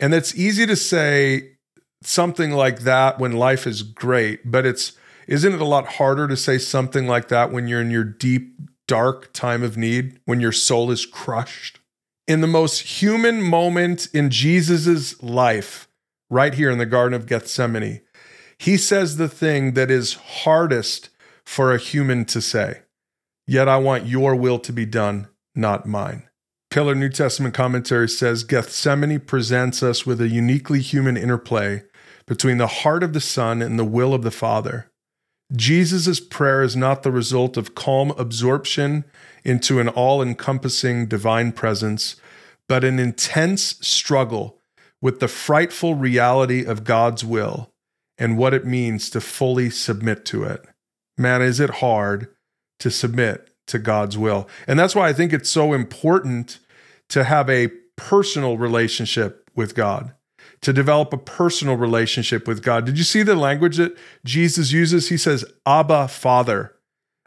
and 0.00 0.14
it's 0.14 0.34
easy 0.34 0.66
to 0.66 0.74
say 0.74 1.52
something 2.02 2.50
like 2.50 2.80
that 2.80 3.18
when 3.18 3.32
life 3.32 3.66
is 3.66 3.82
great, 3.82 4.50
but 4.50 4.64
it's 4.64 4.94
Isn't 5.28 5.52
it 5.52 5.60
a 5.60 5.66
lot 5.66 5.86
harder 5.86 6.26
to 6.28 6.36
say 6.36 6.58
something 6.58 7.06
like 7.06 7.28
that 7.28 7.52
when 7.52 7.68
you're 7.68 7.82
in 7.82 7.90
your 7.90 8.04
deep, 8.04 8.58
dark 8.88 9.32
time 9.32 9.62
of 9.62 9.76
need, 9.76 10.18
when 10.24 10.40
your 10.40 10.52
soul 10.52 10.90
is 10.90 11.04
crushed? 11.04 11.78
In 12.26 12.40
the 12.40 12.46
most 12.46 13.00
human 13.00 13.42
moment 13.42 14.08
in 14.14 14.30
Jesus's 14.30 15.22
life, 15.22 15.88
right 16.30 16.54
here 16.54 16.70
in 16.70 16.78
the 16.78 16.86
Garden 16.86 17.14
of 17.14 17.26
Gethsemane, 17.26 18.00
he 18.62 18.76
says 18.76 19.16
the 19.16 19.28
thing 19.28 19.72
that 19.72 19.90
is 19.90 20.14
hardest 20.44 21.10
for 21.44 21.74
a 21.74 21.78
human 21.78 22.24
to 22.24 22.40
say. 22.40 22.82
Yet 23.44 23.66
I 23.66 23.76
want 23.78 24.06
your 24.06 24.36
will 24.36 24.60
to 24.60 24.72
be 24.72 24.86
done, 24.86 25.26
not 25.52 25.84
mine. 25.84 26.28
Pillar 26.70 26.94
New 26.94 27.08
Testament 27.08 27.54
commentary 27.54 28.08
says 28.08 28.44
Gethsemane 28.44 29.18
presents 29.18 29.82
us 29.82 30.06
with 30.06 30.20
a 30.20 30.28
uniquely 30.28 30.80
human 30.80 31.16
interplay 31.16 31.82
between 32.24 32.58
the 32.58 32.68
heart 32.68 33.02
of 33.02 33.14
the 33.14 33.20
Son 33.20 33.62
and 33.62 33.80
the 33.80 33.84
will 33.84 34.14
of 34.14 34.22
the 34.22 34.30
Father. 34.30 34.88
Jesus' 35.56 36.20
prayer 36.20 36.62
is 36.62 36.76
not 36.76 37.02
the 37.02 37.10
result 37.10 37.56
of 37.56 37.74
calm 37.74 38.12
absorption 38.12 39.04
into 39.42 39.80
an 39.80 39.88
all 39.88 40.22
encompassing 40.22 41.06
divine 41.08 41.50
presence, 41.50 42.14
but 42.68 42.84
an 42.84 43.00
intense 43.00 43.76
struggle 43.80 44.56
with 45.00 45.18
the 45.18 45.26
frightful 45.26 45.96
reality 45.96 46.64
of 46.64 46.84
God's 46.84 47.24
will 47.24 47.71
and 48.22 48.38
what 48.38 48.54
it 48.54 48.64
means 48.64 49.10
to 49.10 49.20
fully 49.20 49.68
submit 49.68 50.24
to 50.24 50.44
it. 50.44 50.64
Man, 51.18 51.42
is 51.42 51.58
it 51.58 51.70
hard 51.70 52.28
to 52.78 52.88
submit 52.88 53.50
to 53.66 53.80
God's 53.80 54.16
will? 54.16 54.48
And 54.68 54.78
that's 54.78 54.94
why 54.94 55.08
I 55.08 55.12
think 55.12 55.32
it's 55.32 55.50
so 55.50 55.72
important 55.72 56.60
to 57.08 57.24
have 57.24 57.50
a 57.50 57.72
personal 57.96 58.56
relationship 58.58 59.50
with 59.56 59.74
God 59.74 60.14
to 60.60 60.72
develop 60.72 61.12
a 61.12 61.18
personal 61.18 61.76
relationship 61.76 62.46
with 62.46 62.62
God. 62.62 62.86
Did 62.86 62.96
you 62.96 63.02
see 63.02 63.24
the 63.24 63.34
language 63.34 63.78
that 63.78 63.98
Jesus 64.24 64.70
uses? 64.70 65.08
He 65.08 65.16
says, 65.16 65.44
Abba, 65.66 66.06
Father. 66.06 66.76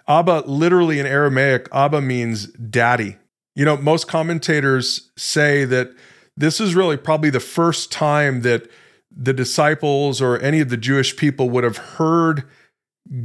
Abba, 0.08 0.44
literally 0.46 1.00
in 1.00 1.06
Aramaic, 1.06 1.68
Abba 1.74 2.00
means 2.00 2.48
daddy. 2.54 3.18
You 3.54 3.66
know, 3.66 3.76
most 3.76 4.08
commentators 4.08 5.12
say 5.18 5.66
that 5.66 5.90
this 6.38 6.62
is 6.62 6.74
really 6.74 6.96
probably 6.96 7.30
the 7.30 7.42
first 7.42 7.92
time 7.92 8.44
that 8.44 8.70
the 9.16 9.34
disciples 9.34 10.22
or 10.22 10.40
any 10.40 10.60
of 10.60 10.70
the 10.70 10.78
Jewish 10.78 11.16
people 11.16 11.50
would 11.50 11.64
have 11.64 11.78
heard 11.78 12.44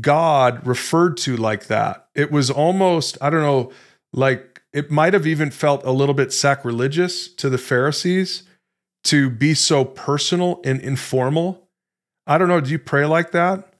God 0.00 0.66
referred 0.66 1.16
to 1.18 1.36
like 1.36 1.66
that. 1.66 2.06
It 2.14 2.30
was 2.30 2.50
almost, 2.50 3.18
I 3.20 3.30
don't 3.30 3.42
know, 3.42 3.72
like 4.12 4.62
it 4.72 4.90
might 4.90 5.14
have 5.14 5.26
even 5.26 5.50
felt 5.50 5.84
a 5.84 5.90
little 5.90 6.14
bit 6.14 6.32
sacrilegious 6.32 7.28
to 7.34 7.48
the 7.48 7.58
Pharisees 7.58 8.44
to 9.04 9.30
be 9.30 9.54
so 9.54 9.84
personal 9.84 10.60
and 10.64 10.80
informal. 10.80 11.68
I 12.26 12.38
don't 12.38 12.48
know. 12.48 12.60
Do 12.60 12.70
you 12.70 12.78
pray 12.78 13.06
like 13.06 13.32
that? 13.32 13.72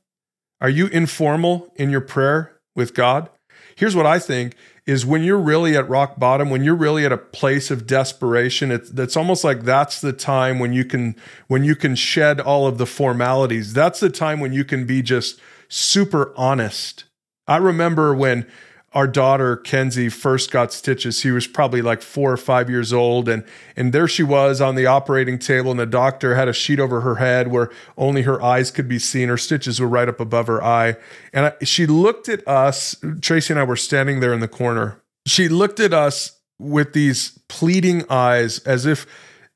Are 0.61 0.70
you 0.70 0.87
informal 0.88 1.73
in 1.77 1.90
your 1.90 2.01
prayer 2.01 2.59
with 2.75 2.94
God? 2.94 3.31
Here's 3.77 3.94
what 3.94 4.07
I 4.07 4.18
think 4.18 4.57
is 4.87 5.07
when 5.07 5.23
you're 5.23 5.38
really 5.38 5.77
at 5.77 5.88
rock 5.88 6.19
bottom, 6.19 6.51
when 6.51 6.64
you're 6.64 6.75
really 6.75 7.05
at 7.05 7.12
a 7.12 7.19
place 7.19 7.71
of 7.71 7.87
desperation, 7.87 8.71
it's, 8.71 9.16
almost 9.16 9.45
like 9.45 9.62
that's 9.62 10.01
the 10.01 10.12
time 10.12 10.59
when 10.59 10.73
you 10.73 10.85
can 10.85 11.16
when 11.49 11.64
you 11.64 11.77
can 11.77 11.95
shed 11.95 12.40
all 12.40 12.66
of 12.66 12.79
the 12.79 12.87
formalities. 12.87 13.73
That's 13.73 14.01
the 14.01 14.11
time 14.11 14.40
when 14.40 14.53
you 14.53 14.64
can 14.64 14.87
be 14.87 15.03
just 15.03 15.40
super 15.69 16.33
honest. 16.37 17.05
I 17.47 17.57
remember 17.57 18.14
when 18.14 18.47
our 18.92 19.07
daughter 19.07 19.57
Kenzie 19.57 20.09
first 20.09 20.50
got 20.50 20.72
stitches, 20.72 21.20
she 21.20 21.31
was 21.31 21.46
probably 21.46 21.81
like 21.81 22.03
four 22.03 22.33
or 22.33 22.37
five 22.37 22.68
years 22.68 22.92
old, 22.92 23.29
and 23.29 23.44
and 23.76 23.92
there 23.92 24.09
she 24.09 24.24
was 24.24 24.61
on 24.61 24.74
the 24.74 24.87
operating 24.87 25.38
table, 25.38 25.70
and 25.70 25.79
the 25.79 25.87
doctor 25.87 26.35
had 26.35 26.48
a 26.48 26.53
sheet 26.53 26.81
over 26.81 27.03
her 27.03 27.16
head 27.16 27.48
where 27.48 27.70
only 27.96 28.22
her 28.22 28.42
eyes 28.42 28.70
could 28.70 28.88
be 28.88 28.98
seen. 28.98 29.29
Her 29.29 29.37
stitches 29.37 29.81
were 29.81 29.87
right 29.87 30.09
up 30.09 30.18
above 30.18 30.48
her 30.48 30.62
eye, 30.62 30.96
and 31.33 31.46
I, 31.46 31.64
she 31.64 31.87
looked 31.87 32.29
at 32.29 32.46
us. 32.48 32.96
Tracy 33.20 33.53
and 33.53 33.61
I 33.61 33.64
were 33.64 33.76
standing 33.76 34.18
there 34.18 34.33
in 34.33 34.40
the 34.40 34.48
corner. 34.48 35.00
She 35.26 35.48
looked 35.48 35.79
at 35.79 35.94
us 35.94 36.40
with 36.59 36.92
these 36.92 37.38
pleading 37.48 38.05
eyes, 38.11 38.59
as 38.61 38.87
if 38.87 39.07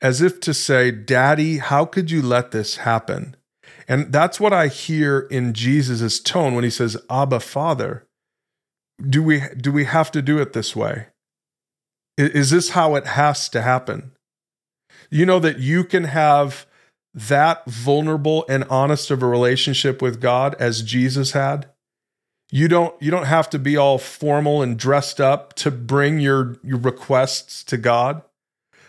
as 0.01 0.23
if 0.23 0.39
to 0.41 0.55
say, 0.55 0.93
"Daddy, 0.93 1.59
how 1.59 1.87
could 1.87 2.11
you 2.11 2.23
let 2.23 2.53
this 2.53 2.77
happen?" 2.77 3.35
And 3.89 4.13
that's 4.13 4.39
what 4.39 4.53
I 4.53 4.69
hear 4.69 5.27
in 5.31 5.53
Jesus's 5.55 6.21
tone 6.21 6.55
when 6.55 6.63
he 6.63 6.71
says, 6.71 6.97
"Abba, 7.11 7.41
Father." 7.41 8.07
Do 9.01 9.23
we 9.23 9.43
do 9.57 9.73
we 9.73 9.85
have 9.85 10.11
to 10.13 10.23
do 10.23 10.39
it 10.39 10.53
this 10.53 10.75
way? 10.77 11.07
Is 12.17 12.51
this 12.51 12.71
how 12.71 12.95
it 12.95 13.07
has 13.07 13.49
to 13.51 13.63
happen? 13.63 14.13
You 15.11 15.27
know 15.27 15.39
that 15.41 15.59
you 15.59 15.85
can 15.85 16.05
have 16.05 16.67
that 17.13 17.65
vulnerable 17.67 18.45
and 18.49 18.65
honest 18.65 19.11
of 19.11 19.23
a 19.23 19.27
relationship 19.27 20.03
with 20.03 20.21
god 20.21 20.55
as 20.59 20.83
jesus 20.83 21.33
had? 21.33 21.67
You 22.51 22.69
don't 22.69 23.01
you 23.03 23.11
don't 23.11 23.27
have 23.27 23.51
to 23.51 23.59
be 23.59 23.77
all 23.77 23.99
formal 23.99 24.63
and 24.63 24.79
dressed 24.79 25.21
up 25.21 25.55
to 25.55 25.71
bring 25.71 26.21
your 26.21 26.57
your 26.63 26.79
requests 26.79 27.65
to 27.65 27.77
god 27.77 28.23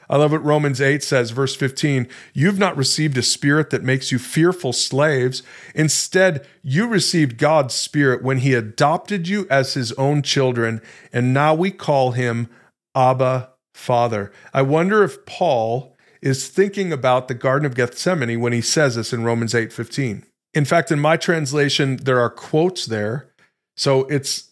I 0.09 0.17
love 0.17 0.31
what 0.31 0.43
Romans 0.43 0.81
8 0.81 1.03
says, 1.03 1.31
verse 1.31 1.55
15. 1.55 2.07
You've 2.33 2.59
not 2.59 2.77
received 2.77 3.17
a 3.17 3.23
spirit 3.23 3.69
that 3.71 3.83
makes 3.83 4.11
you 4.11 4.19
fearful 4.19 4.73
slaves. 4.73 5.41
Instead, 5.73 6.47
you 6.61 6.87
received 6.87 7.37
God's 7.37 7.73
spirit 7.73 8.23
when 8.23 8.39
he 8.39 8.53
adopted 8.53 9.27
you 9.27 9.47
as 9.49 9.73
his 9.73 9.91
own 9.93 10.21
children, 10.21 10.81
and 11.11 11.33
now 11.33 11.53
we 11.53 11.71
call 11.71 12.11
him 12.11 12.49
Abba, 12.95 13.51
Father. 13.73 14.31
I 14.53 14.61
wonder 14.61 15.03
if 15.03 15.25
Paul 15.25 15.95
is 16.21 16.47
thinking 16.47 16.91
about 16.91 17.27
the 17.27 17.33
Garden 17.33 17.65
of 17.65 17.75
Gethsemane 17.75 18.39
when 18.39 18.53
he 18.53 18.61
says 18.61 18.95
this 18.95 19.13
in 19.13 19.23
Romans 19.23 19.53
8 19.53 19.71
15. 19.71 20.23
In 20.53 20.65
fact, 20.65 20.91
in 20.91 20.99
my 20.99 21.17
translation, 21.17 21.97
there 21.97 22.19
are 22.19 22.29
quotes 22.29 22.85
there. 22.85 23.29
So 23.75 24.05
it's 24.05 24.51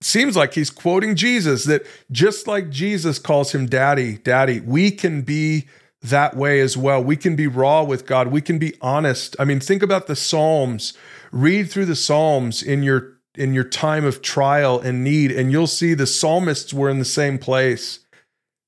seems 0.00 0.36
like 0.36 0.54
he's 0.54 0.70
quoting 0.70 1.14
Jesus 1.14 1.64
that 1.64 1.86
just 2.10 2.46
like 2.46 2.70
Jesus 2.70 3.18
calls 3.18 3.54
him 3.54 3.66
daddy, 3.66 4.18
daddy, 4.18 4.60
we 4.60 4.90
can 4.90 5.22
be 5.22 5.66
that 6.02 6.36
way 6.36 6.60
as 6.60 6.76
well. 6.76 7.02
We 7.02 7.16
can 7.16 7.34
be 7.34 7.46
raw 7.46 7.82
with 7.82 8.06
God. 8.06 8.28
We 8.28 8.40
can 8.40 8.58
be 8.58 8.74
honest. 8.80 9.34
I 9.38 9.44
mean, 9.44 9.60
think 9.60 9.82
about 9.82 10.06
the 10.06 10.16
Psalms. 10.16 10.94
Read 11.32 11.70
through 11.70 11.86
the 11.86 11.96
Psalms 11.96 12.62
in 12.62 12.82
your 12.82 13.14
in 13.34 13.54
your 13.54 13.64
time 13.64 14.04
of 14.04 14.20
trial 14.20 14.80
and 14.80 15.04
need 15.04 15.30
and 15.30 15.52
you'll 15.52 15.68
see 15.68 15.94
the 15.94 16.08
psalmists 16.08 16.74
were 16.74 16.90
in 16.90 16.98
the 16.98 17.04
same 17.04 17.38
place. 17.38 18.00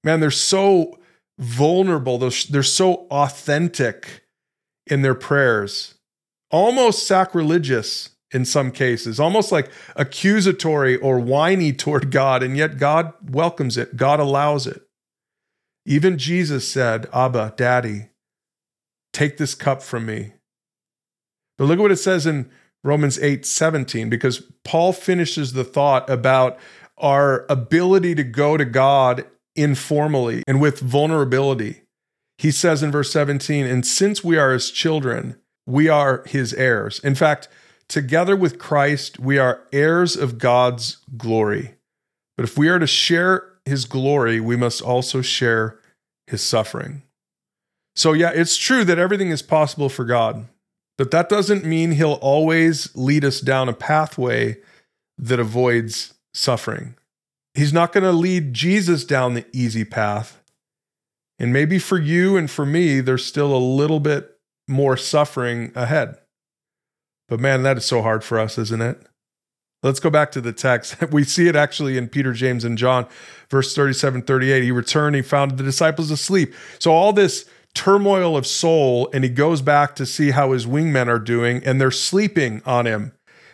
Man, 0.04 0.20
they're 0.20 0.30
so 0.30 0.98
vulnerable. 1.38 2.18
They're, 2.18 2.30
they're 2.50 2.62
so 2.62 3.06
authentic 3.10 4.22
in 4.86 5.02
their 5.02 5.14
prayers. 5.14 5.94
Almost 6.50 7.06
sacrilegious 7.06 8.10
in 8.32 8.44
some 8.44 8.70
cases, 8.70 9.18
almost 9.18 9.50
like 9.50 9.70
accusatory 9.96 10.96
or 10.96 11.18
whiny 11.18 11.72
toward 11.72 12.10
God, 12.10 12.42
and 12.42 12.56
yet 12.56 12.78
God 12.78 13.12
welcomes 13.22 13.76
it, 13.76 13.96
God 13.96 14.20
allows 14.20 14.66
it. 14.66 14.82
Even 15.84 16.18
Jesus 16.18 16.70
said, 16.70 17.08
Abba, 17.12 17.54
Daddy, 17.56 18.10
take 19.12 19.38
this 19.38 19.54
cup 19.54 19.82
from 19.82 20.06
me. 20.06 20.34
But 21.58 21.64
look 21.64 21.78
at 21.78 21.82
what 21.82 21.92
it 21.92 21.96
says 21.96 22.26
in 22.26 22.50
Romans 22.84 23.18
8 23.18 23.44
17, 23.44 24.08
because 24.08 24.42
Paul 24.64 24.92
finishes 24.92 25.52
the 25.52 25.64
thought 25.64 26.08
about 26.08 26.58
our 26.96 27.46
ability 27.48 28.14
to 28.14 28.24
go 28.24 28.56
to 28.56 28.64
God 28.64 29.24
informally 29.56 30.42
and 30.46 30.60
with 30.60 30.80
vulnerability. 30.80 31.82
He 32.38 32.50
says 32.50 32.82
in 32.82 32.90
verse 32.90 33.12
17, 33.12 33.66
and 33.66 33.86
since 33.86 34.24
we 34.24 34.38
are 34.38 34.52
his 34.52 34.70
children, 34.70 35.38
we 35.66 35.88
are 35.88 36.22
his 36.26 36.54
heirs. 36.54 36.98
In 37.00 37.14
fact, 37.14 37.48
Together 37.90 38.36
with 38.36 38.60
Christ, 38.60 39.18
we 39.18 39.36
are 39.36 39.64
heirs 39.72 40.14
of 40.14 40.38
God's 40.38 40.98
glory. 41.16 41.74
But 42.36 42.44
if 42.44 42.56
we 42.56 42.68
are 42.68 42.78
to 42.78 42.86
share 42.86 43.44
his 43.64 43.84
glory, 43.84 44.38
we 44.38 44.54
must 44.54 44.80
also 44.80 45.22
share 45.22 45.76
his 46.28 46.40
suffering. 46.40 47.02
So, 47.96 48.12
yeah, 48.12 48.30
it's 48.32 48.56
true 48.56 48.84
that 48.84 49.00
everything 49.00 49.30
is 49.30 49.42
possible 49.42 49.88
for 49.88 50.04
God, 50.04 50.46
but 50.98 51.10
that 51.10 51.28
doesn't 51.28 51.64
mean 51.64 51.90
he'll 51.90 52.12
always 52.12 52.94
lead 52.94 53.24
us 53.24 53.40
down 53.40 53.68
a 53.68 53.72
pathway 53.72 54.58
that 55.18 55.40
avoids 55.40 56.14
suffering. 56.32 56.94
He's 57.54 57.72
not 57.72 57.92
going 57.92 58.04
to 58.04 58.12
lead 58.12 58.54
Jesus 58.54 59.04
down 59.04 59.34
the 59.34 59.46
easy 59.52 59.84
path. 59.84 60.40
And 61.40 61.52
maybe 61.52 61.80
for 61.80 61.98
you 61.98 62.36
and 62.36 62.48
for 62.48 62.64
me, 62.64 63.00
there's 63.00 63.26
still 63.26 63.52
a 63.52 63.58
little 63.58 63.98
bit 63.98 64.38
more 64.68 64.96
suffering 64.96 65.72
ahead. 65.74 66.19
But 67.30 67.40
man, 67.40 67.62
that 67.62 67.78
is 67.78 67.86
so 67.86 68.02
hard 68.02 68.24
for 68.24 68.38
us, 68.38 68.58
isn't 68.58 68.82
it? 68.82 69.00
Let's 69.82 70.00
go 70.00 70.10
back 70.10 70.32
to 70.32 70.42
the 70.42 70.52
text. 70.52 70.96
We 71.12 71.24
see 71.24 71.48
it 71.48 71.56
actually 71.56 71.96
in 71.96 72.08
Peter, 72.08 72.34
James, 72.34 72.64
and 72.64 72.76
John, 72.76 73.06
verse 73.48 73.74
37, 73.74 74.22
38. 74.22 74.62
He 74.64 74.72
returned, 74.72 75.16
he 75.16 75.22
found 75.22 75.56
the 75.56 75.62
disciples 75.62 76.10
asleep. 76.10 76.52
So 76.78 76.92
all 76.92 77.12
this 77.12 77.48
turmoil 77.72 78.36
of 78.36 78.46
soul, 78.46 79.08
and 79.14 79.22
he 79.22 79.30
goes 79.30 79.62
back 79.62 79.94
to 79.94 80.04
see 80.04 80.32
how 80.32 80.52
his 80.52 80.66
wingmen 80.66 81.06
are 81.06 81.20
doing, 81.20 81.62
and 81.64 81.80
they're 81.80 81.92
sleeping 81.92 82.62
on 82.66 82.84
him. 82.84 83.12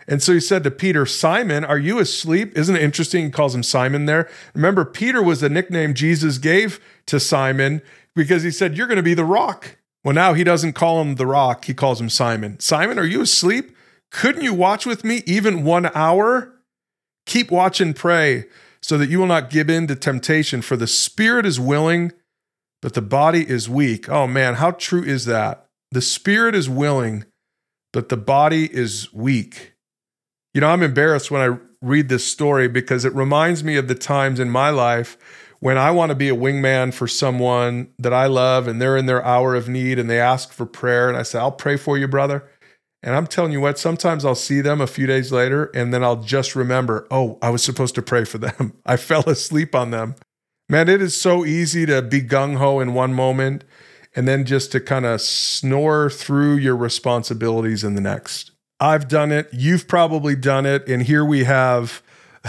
And 0.09 0.23
so 0.23 0.33
he 0.33 0.41
said 0.41 0.65
to 0.65 0.71
Peter, 0.71 1.05
Simon, 1.05 1.65
are 1.65 1.79
you 1.79 1.99
asleep? 1.99 2.57
Isn't 2.57 2.77
it 2.77 2.83
interesting? 2.83 3.27
He 3.27 3.31
calls 3.31 3.55
him 3.55 3.63
Simon 3.63 4.07
there. 4.07 4.29
Remember, 4.55 4.85
Peter 4.87 5.23
was 5.23 5.41
the 5.41 5.51
nickname 5.51 5.93
Jesus 5.95 6.39
gave 6.39 6.81
to 7.07 7.21
Simon 7.21 7.83
because 8.15 8.43
he 8.43 8.51
said, 8.51 8.77
You're 8.77 8.87
going 8.87 8.97
to 8.97 9.03
be 9.03 9.15
the 9.15 9.25
rock. 9.25 9.77
Well, 10.07 10.15
now 10.15 10.35
he 10.35 10.45
doesn't 10.45 10.75
call 10.75 11.03
him 11.03 11.17
the 11.17 11.27
rock, 11.27 11.65
he 11.65 11.75
calls 11.75 12.01
him 12.01 12.09
Simon. 12.09 12.61
Simon, 12.61 12.97
are 12.97 13.05
you 13.05 13.23
asleep? 13.23 13.77
Couldn't 14.13 14.45
you 14.45 14.55
watch 14.55 14.87
with 14.87 15.03
me 15.03 15.25
even 15.27 15.65
one 15.65 15.91
hour? 15.97 16.61
Keep 17.27 17.51
watch 17.51 17.81
and 17.81 17.97
pray 17.97 18.45
so 18.81 18.97
that 18.99 19.09
you 19.09 19.19
will 19.19 19.27
not 19.27 19.51
give 19.51 19.69
in 19.69 19.89
to 19.89 19.97
temptation, 19.97 20.63
for 20.63 20.77
the 20.77 20.87
spirit 20.87 21.45
is 21.45 21.59
willing, 21.59 22.13
but 22.81 22.95
the 22.95 23.03
body 23.03 23.51
is 23.51 23.69
weak. 23.69 24.09
Oh 24.09 24.29
man, 24.29 24.55
how 24.55 24.71
true 24.71 25.03
is 25.03 25.25
that? 25.25 25.67
The 25.91 26.01
spirit 26.01 26.55
is 26.55 26.71
willing, 26.71 27.25
but 27.93 28.09
the 28.09 28.17
body 28.17 28.73
is 28.73 29.13
weak. 29.13 29.73
You 30.55 30.61
know, 30.61 30.69
I'm 30.69 30.85
embarrassed 30.85 31.33
when 31.33 31.43
I 31.43 31.59
read 31.83 32.09
this 32.09 32.25
story 32.25 32.69
because 32.69 33.05
it 33.05 33.13
reminds 33.13 33.65
me 33.65 33.77
of 33.77 33.89
the 33.89 33.97
times 33.97 34.39
in 34.39 34.51
my 34.51 34.71
life 34.71 35.19
when 35.61 35.79
I 35.79 35.91
want 35.91 36.11
to 36.11 36.15
be 36.15 36.29
a 36.29 36.37
wingman 36.37 36.93
for 36.93 37.09
someone 37.09 37.89
that 37.99 38.13
I 38.13 38.27
love 38.27 38.69
and 38.69 38.81
they're 38.81 38.97
in 38.97 39.07
their 39.07 39.25
hour 39.25 39.55
of 39.55 39.69
need 39.69 39.99
and 39.99 40.09
they 40.09 40.21
ask 40.21 40.53
for 40.53 40.67
prayer. 40.67 41.09
And 41.09 41.17
I 41.17 41.23
say, 41.23 41.39
I'll 41.39 41.53
pray 41.53 41.77
for 41.77 41.97
you, 41.97 42.07
brother. 42.09 42.49
And 43.03 43.15
I'm 43.15 43.27
telling 43.27 43.53
you 43.53 43.61
what, 43.61 43.79
sometimes 43.79 44.25
I'll 44.25 44.35
see 44.35 44.61
them 44.61 44.81
a 44.81 44.87
few 44.87 45.07
days 45.07 45.31
later 45.31 45.71
and 45.75 45.95
then 45.95 46.03
I'll 46.03 46.23
just 46.23 46.57
remember, 46.57 47.07
oh, 47.11 47.39
I 47.41 47.51
was 47.51 47.63
supposed 47.63 47.95
to 47.95 48.03
pray 48.03 48.25
for 48.25 48.39
them. 48.39 48.75
I 48.87 48.97
fell 48.97 49.29
asleep 49.29 49.75
on 49.75 49.91
them. 49.91 50.17
Man, 50.69 50.89
it 50.89 51.01
is 51.01 51.19
so 51.19 51.45
easy 51.45 51.87
to 51.87 52.03
be 52.03 52.21
gung 52.21 52.57
ho 52.57 52.81
in 52.81 52.93
one 52.95 53.15
moment 53.15 53.63
and 54.17 54.27
then 54.27 54.45
just 54.45 54.73
to 54.73 54.81
kind 54.81 55.05
of 55.05 55.21
snore 55.21 56.11
through 56.11 56.57
your 56.57 56.77
responsibilities 56.77 57.85
in 57.85 57.95
the 57.95 58.01
next. 58.01 58.51
I've 58.81 59.09
done 59.09 59.31
it. 59.31 59.49
You've 59.53 59.87
probably 59.87 60.35
done 60.35 60.67
it. 60.67 60.89
And 60.89 61.03
here 61.03 61.25
we 61.25 61.45
have 61.45 62.03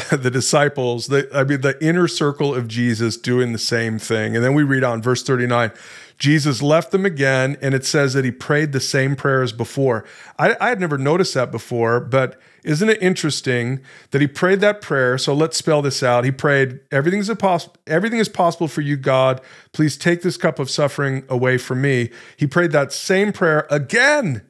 the 0.11 0.31
disciples, 0.31 1.07
the, 1.07 1.29
I 1.33 1.43
mean, 1.43 1.61
the 1.61 1.81
inner 1.83 2.07
circle 2.07 2.53
of 2.53 2.67
Jesus 2.67 3.17
doing 3.17 3.53
the 3.53 3.59
same 3.59 3.99
thing. 3.99 4.35
And 4.35 4.43
then 4.43 4.53
we 4.53 4.63
read 4.63 4.83
on 4.83 5.01
verse 5.01 5.23
39 5.23 5.71
Jesus 6.17 6.63
left 6.63 6.89
them 6.89 7.05
again, 7.05 7.57
and 7.61 7.75
it 7.75 7.85
says 7.85 8.13
that 8.13 8.25
he 8.25 8.31
prayed 8.31 8.71
the 8.71 8.79
same 8.79 9.15
prayer 9.15 9.43
as 9.43 9.51
before. 9.51 10.03
I, 10.39 10.57
I, 10.59 10.69
had 10.69 10.79
never 10.79 10.97
noticed 10.97 11.35
that 11.35 11.51
before, 11.51 11.99
but 11.99 12.39
isn't 12.63 12.89
it 12.89 12.99
interesting 13.03 13.81
that 14.09 14.19
he 14.19 14.25
prayed 14.25 14.59
that 14.61 14.81
prayer? 14.81 15.19
So 15.19 15.35
let's 15.35 15.57
spell 15.57 15.83
this 15.83 16.01
out. 16.01 16.25
He 16.25 16.31
prayed, 16.31 16.79
Everything 16.91 17.19
is, 17.19 17.31
poss- 17.37 17.69
everything 17.85 18.17
is 18.17 18.29
possible 18.29 18.67
for 18.67 18.81
you, 18.81 18.97
God. 18.97 19.41
Please 19.73 19.95
take 19.95 20.23
this 20.23 20.37
cup 20.37 20.57
of 20.57 20.71
suffering 20.71 21.23
away 21.29 21.59
from 21.59 21.81
me. 21.81 22.09
He 22.35 22.47
prayed 22.47 22.71
that 22.71 22.91
same 22.91 23.31
prayer 23.31 23.67
again 23.69 24.41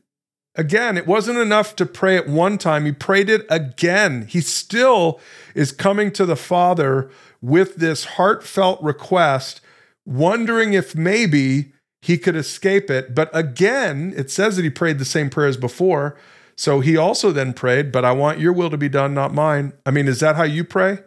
Again, 0.58 0.98
it 0.98 1.06
wasn't 1.06 1.38
enough 1.38 1.76
to 1.76 1.86
pray 1.86 2.16
it 2.16 2.28
one 2.28 2.58
time. 2.58 2.86
He 2.86 2.92
prayed 2.92 3.30
it 3.30 3.46
again. 3.48 4.26
He 4.28 4.42
still 4.42 5.20
is 5.54 5.72
coming 5.72 6.12
to 6.14 6.26
the 6.26 6.36
Father 6.36 7.12
with 7.42 7.76
this 7.76 8.06
heartfelt 8.06 8.82
request, 8.82 9.62
wondering 10.04 10.74
if 10.74 10.96
maybe 10.96 11.74
he 12.02 12.18
could 12.18 12.36
escape 12.36 12.90
it. 12.90 13.14
But 13.14 13.30
again, 13.34 14.14
it 14.18 14.32
says 14.32 14.56
that 14.56 14.64
he 14.64 14.72
prayed 14.72 14.98
the 14.98 15.06
same 15.06 15.30
prayer 15.30 15.48
as 15.48 15.58
before. 15.58 16.18
So 16.56 16.80
he 16.80 16.98
also 16.98 17.32
then 17.32 17.54
prayed, 17.54 17.92
But 17.92 18.04
I 18.04 18.12
want 18.14 18.40
your 18.40 18.52
will 18.52 18.72
to 18.72 18.78
be 18.78 18.90
done, 18.90 19.14
not 19.14 19.34
mine. 19.34 19.74
I 19.86 19.92
mean, 19.92 20.08
is 20.08 20.20
that 20.22 20.36
how 20.36 20.44
you 20.44 20.64
pray? 20.64 21.00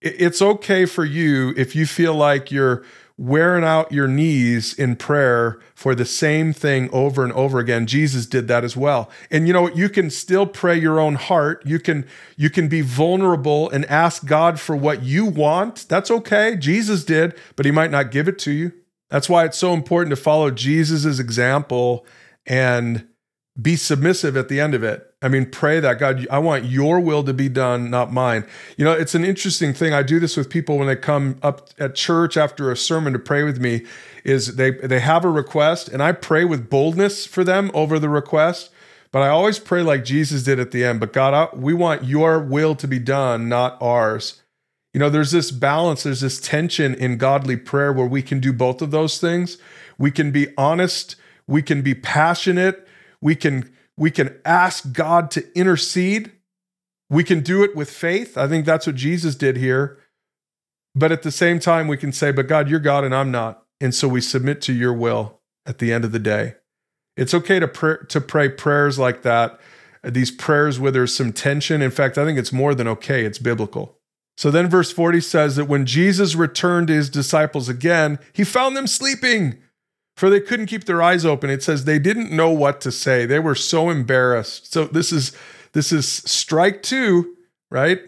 It's 0.00 0.40
okay 0.40 0.86
for 0.86 1.04
you 1.04 1.52
if 1.58 1.76
you 1.76 1.84
feel 1.84 2.14
like 2.14 2.50
you're 2.50 2.82
wearing 3.20 3.62
out 3.62 3.92
your 3.92 4.08
knees 4.08 4.72
in 4.72 4.96
prayer 4.96 5.60
for 5.74 5.94
the 5.94 6.06
same 6.06 6.54
thing 6.54 6.88
over 6.90 7.22
and 7.22 7.34
over 7.34 7.58
again. 7.58 7.86
Jesus 7.86 8.24
did 8.24 8.48
that 8.48 8.64
as 8.64 8.78
well. 8.78 9.10
And 9.30 9.46
you 9.46 9.52
know 9.52 9.68
you 9.68 9.90
can 9.90 10.08
still 10.08 10.46
pray 10.46 10.78
your 10.78 10.98
own 10.98 11.16
heart. 11.16 11.62
You 11.66 11.78
can 11.78 12.06
you 12.38 12.48
can 12.48 12.66
be 12.66 12.80
vulnerable 12.80 13.68
and 13.68 13.84
ask 13.84 14.24
god 14.24 14.58
for 14.58 14.74
what 14.74 15.02
you 15.02 15.26
want. 15.26 15.86
That's 15.86 16.10
okay. 16.10 16.56
Jesus 16.56 17.04
did 17.04 17.38
but 17.56 17.66
he 17.66 17.70
might 17.70 17.90
not 17.90 18.10
give 18.10 18.26
it 18.26 18.38
to 18.40 18.52
you. 18.52 18.72
That's 19.10 19.28
why 19.28 19.44
it's 19.44 19.58
so 19.58 19.74
important 19.74 20.16
to 20.16 20.22
follow 20.22 20.50
jesus's 20.50 21.20
example 21.20 22.06
and 22.46 23.06
be 23.60 23.76
submissive 23.76 24.36
at 24.36 24.48
the 24.48 24.60
end 24.60 24.74
of 24.74 24.82
it. 24.82 25.12
I 25.22 25.28
mean, 25.28 25.50
pray 25.50 25.80
that 25.80 25.98
God, 25.98 26.26
I 26.30 26.38
want 26.38 26.64
your 26.64 27.00
will 27.00 27.22
to 27.24 27.34
be 27.34 27.48
done, 27.48 27.90
not 27.90 28.12
mine. 28.12 28.46
You 28.76 28.84
know, 28.84 28.92
it's 28.92 29.14
an 29.14 29.24
interesting 29.24 29.74
thing. 29.74 29.92
I 29.92 30.02
do 30.02 30.18
this 30.18 30.36
with 30.36 30.48
people 30.48 30.78
when 30.78 30.86
they 30.86 30.96
come 30.96 31.38
up 31.42 31.70
at 31.78 31.94
church 31.94 32.36
after 32.36 32.70
a 32.70 32.76
sermon 32.76 33.12
to 33.12 33.18
pray 33.18 33.42
with 33.42 33.60
me 33.60 33.84
is 34.24 34.56
they 34.56 34.70
they 34.70 35.00
have 35.00 35.24
a 35.24 35.30
request 35.30 35.88
and 35.88 36.02
I 36.02 36.12
pray 36.12 36.44
with 36.44 36.70
boldness 36.70 37.26
for 37.26 37.44
them 37.44 37.70
over 37.74 37.98
the 37.98 38.08
request, 38.08 38.70
but 39.12 39.22
I 39.22 39.28
always 39.28 39.58
pray 39.58 39.82
like 39.82 40.04
Jesus 40.04 40.44
did 40.44 40.60
at 40.60 40.70
the 40.70 40.84
end, 40.84 41.00
but 41.00 41.12
God, 41.12 41.34
I, 41.34 41.56
we 41.56 41.74
want 41.74 42.04
your 42.04 42.38
will 42.40 42.74
to 42.76 42.86
be 42.86 42.98
done, 42.98 43.48
not 43.48 43.76
ours. 43.80 44.42
You 44.92 45.00
know, 45.00 45.10
there's 45.10 45.30
this 45.30 45.50
balance, 45.50 46.02
there's 46.02 46.20
this 46.20 46.40
tension 46.40 46.94
in 46.94 47.16
godly 47.16 47.56
prayer 47.56 47.92
where 47.92 48.06
we 48.06 48.22
can 48.22 48.40
do 48.40 48.52
both 48.52 48.82
of 48.82 48.90
those 48.90 49.20
things. 49.20 49.58
We 49.98 50.10
can 50.10 50.30
be 50.32 50.48
honest, 50.56 51.16
we 51.46 51.62
can 51.62 51.82
be 51.82 51.94
passionate, 51.94 52.86
we 53.20 53.34
can 53.34 53.70
we 53.96 54.10
can 54.10 54.38
ask 54.44 54.92
God 54.92 55.30
to 55.32 55.58
intercede. 55.58 56.32
We 57.10 57.24
can 57.24 57.40
do 57.40 57.62
it 57.62 57.76
with 57.76 57.90
faith. 57.90 58.38
I 58.38 58.48
think 58.48 58.64
that's 58.64 58.86
what 58.86 58.96
Jesus 58.96 59.34
did 59.34 59.56
here. 59.56 59.98
But 60.94 61.12
at 61.12 61.22
the 61.22 61.30
same 61.30 61.60
time, 61.60 61.86
we 61.86 61.96
can 61.96 62.12
say, 62.12 62.32
But 62.32 62.48
God, 62.48 62.68
you're 62.68 62.80
God 62.80 63.04
and 63.04 63.14
I'm 63.14 63.30
not. 63.30 63.62
And 63.80 63.94
so 63.94 64.08
we 64.08 64.20
submit 64.20 64.60
to 64.62 64.72
your 64.72 64.92
will 64.92 65.40
at 65.66 65.78
the 65.78 65.92
end 65.92 66.04
of 66.04 66.12
the 66.12 66.18
day. 66.18 66.54
It's 67.16 67.34
okay 67.34 67.58
to, 67.60 67.68
pray, 67.68 67.96
to 68.08 68.20
pray 68.20 68.48
prayers 68.48 68.98
like 68.98 69.22
that, 69.22 69.60
these 70.02 70.30
prayers 70.30 70.80
where 70.80 70.90
there's 70.90 71.14
some 71.14 71.32
tension. 71.32 71.82
In 71.82 71.90
fact, 71.90 72.16
I 72.16 72.24
think 72.24 72.38
it's 72.38 72.52
more 72.52 72.74
than 72.74 72.88
okay, 72.88 73.24
it's 73.24 73.38
biblical. 73.38 73.98
So 74.36 74.50
then, 74.50 74.70
verse 74.70 74.90
40 74.90 75.20
says 75.20 75.56
that 75.56 75.66
when 75.66 75.84
Jesus 75.84 76.34
returned 76.34 76.86
to 76.86 76.94
his 76.94 77.10
disciples 77.10 77.68
again, 77.68 78.18
he 78.32 78.44
found 78.44 78.74
them 78.74 78.86
sleeping 78.86 79.58
for 80.20 80.28
they 80.28 80.38
couldn't 80.38 80.66
keep 80.66 80.84
their 80.84 81.00
eyes 81.00 81.24
open. 81.24 81.48
It 81.48 81.62
says 81.62 81.86
they 81.86 81.98
didn't 81.98 82.30
know 82.30 82.50
what 82.50 82.82
to 82.82 82.92
say. 82.92 83.24
They 83.24 83.38
were 83.38 83.54
so 83.54 83.88
embarrassed. 83.88 84.70
So 84.70 84.84
this 84.84 85.12
is 85.12 85.34
this 85.72 85.92
is 85.92 86.06
strike 86.06 86.82
two, 86.82 87.38
right? 87.70 88.00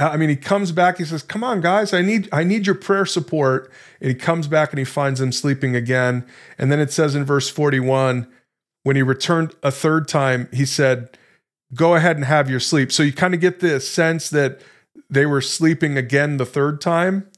Uh, 0.00 0.08
I 0.08 0.16
mean, 0.16 0.28
he 0.28 0.34
comes 0.34 0.72
back. 0.72 0.98
He 0.98 1.04
says, 1.04 1.22
"Come 1.22 1.44
on, 1.44 1.60
guys, 1.60 1.94
I 1.94 2.02
need 2.02 2.28
I 2.32 2.42
need 2.42 2.66
your 2.66 2.74
prayer 2.74 3.06
support." 3.06 3.70
And 4.00 4.08
he 4.08 4.14
comes 4.16 4.48
back 4.48 4.70
and 4.70 4.80
he 4.80 4.84
finds 4.84 5.20
them 5.20 5.30
sleeping 5.30 5.76
again. 5.76 6.26
And 6.58 6.72
then 6.72 6.80
it 6.80 6.90
says 6.90 7.14
in 7.14 7.24
verse 7.24 7.48
forty-one, 7.48 8.26
when 8.82 8.96
he 8.96 9.02
returned 9.02 9.54
a 9.62 9.70
third 9.70 10.08
time, 10.08 10.48
he 10.52 10.66
said, 10.66 11.16
"Go 11.72 11.94
ahead 11.94 12.16
and 12.16 12.24
have 12.24 12.50
your 12.50 12.58
sleep." 12.58 12.90
So 12.90 13.04
you 13.04 13.12
kind 13.12 13.34
of 13.34 13.40
get 13.40 13.60
this 13.60 13.88
sense 13.88 14.30
that 14.30 14.62
they 15.08 15.26
were 15.26 15.40
sleeping 15.40 15.96
again 15.96 16.38
the 16.38 16.44
third 16.44 16.80
time. 16.80 17.28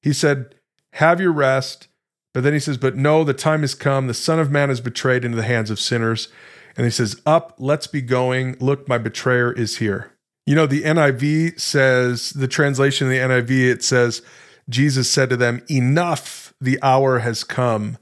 He 0.00 0.14
said, 0.14 0.54
"Have 0.94 1.20
your 1.20 1.32
rest." 1.32 1.88
But 2.32 2.42
then 2.42 2.52
he 2.52 2.58
says, 2.58 2.78
But 2.78 2.96
no, 2.96 3.24
the 3.24 3.34
time 3.34 3.60
has 3.60 3.74
come. 3.74 4.06
The 4.06 4.14
Son 4.14 4.38
of 4.38 4.50
Man 4.50 4.70
is 4.70 4.80
betrayed 4.80 5.24
into 5.24 5.36
the 5.36 5.42
hands 5.42 5.70
of 5.70 5.80
sinners. 5.80 6.28
And 6.76 6.84
he 6.84 6.90
says, 6.90 7.20
Up, 7.26 7.54
let's 7.58 7.86
be 7.86 8.00
going. 8.00 8.56
Look, 8.58 8.88
my 8.88 8.98
betrayer 8.98 9.52
is 9.52 9.78
here. 9.78 10.12
You 10.46 10.56
know, 10.56 10.66
the 10.66 10.82
NIV 10.82 11.60
says, 11.60 12.30
the 12.30 12.48
translation 12.48 13.06
of 13.06 13.12
the 13.12 13.18
NIV, 13.18 13.70
it 13.70 13.84
says, 13.84 14.22
Jesus 14.68 15.08
said 15.08 15.30
to 15.30 15.36
them, 15.36 15.62
Enough, 15.70 16.52
the 16.60 16.78
hour 16.82 17.20
has 17.20 17.44
come. 17.44 17.98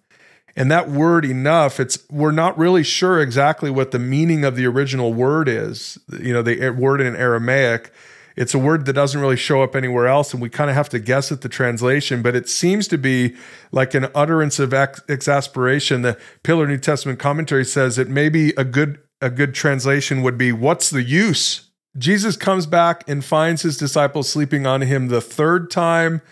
And 0.57 0.71
that 0.71 0.91
word 0.91 1.25
enough, 1.25 1.79
it's 1.79 1.99
we're 2.11 2.33
not 2.33 2.59
really 2.59 2.83
sure 2.83 3.21
exactly 3.21 3.71
what 3.71 3.93
the 3.93 3.99
meaning 3.99 4.45
of 4.45 4.57
the 4.57 4.67
original 4.67 5.15
word 5.15 5.49
is. 5.49 5.99
You 6.21 6.33
know, 6.33 6.43
the 6.43 6.61
eh, 6.61 6.71
word 6.71 7.01
in 7.01 7.15
Aramaic 7.15 7.93
it's 8.41 8.55
a 8.55 8.59
word 8.59 8.87
that 8.87 8.95
doesn't 8.95 9.21
really 9.21 9.37
show 9.37 9.63
up 9.63 9.77
anywhere 9.77 10.09
else, 10.09 10.33
and 10.33 10.41
we 10.41 10.49
kind 10.49 10.71
of 10.71 10.75
have 10.75 10.89
to 10.89 10.99
guess 10.99 11.31
at 11.31 11.43
the 11.43 11.49
translation, 11.49 12.23
but 12.23 12.35
it 12.35 12.49
seems 12.49 12.89
to 12.89 12.97
be 12.97 13.37
like 13.71 13.93
an 13.93 14.09
utterance 14.15 14.59
of 14.59 14.73
ex- 14.73 15.03
exasperation. 15.11 16.01
The 16.01 16.19
Pillar 16.43 16.67
New 16.67 16.79
Testament 16.79 17.19
commentary 17.19 17.67
says 17.67 17.97
that 17.97 18.09
maybe 18.09 18.55
a 18.57 18.65
good 18.65 18.99
a 19.21 19.29
good 19.29 19.55
translation 19.55 20.23
would 20.23 20.39
be, 20.39 20.53
What's 20.53 20.89
the 20.89 21.03
use? 21.03 21.69
Jesus 21.99 22.39
comes 22.39 22.65
back 22.65 23.05
and 23.07 23.23
finds 23.23 23.61
his 23.61 23.77
disciples 23.77 24.31
sleeping 24.31 24.67
on 24.67 24.81
him 24.81 25.09
the 25.09 25.21
third 25.21 25.71
time 25.71 26.23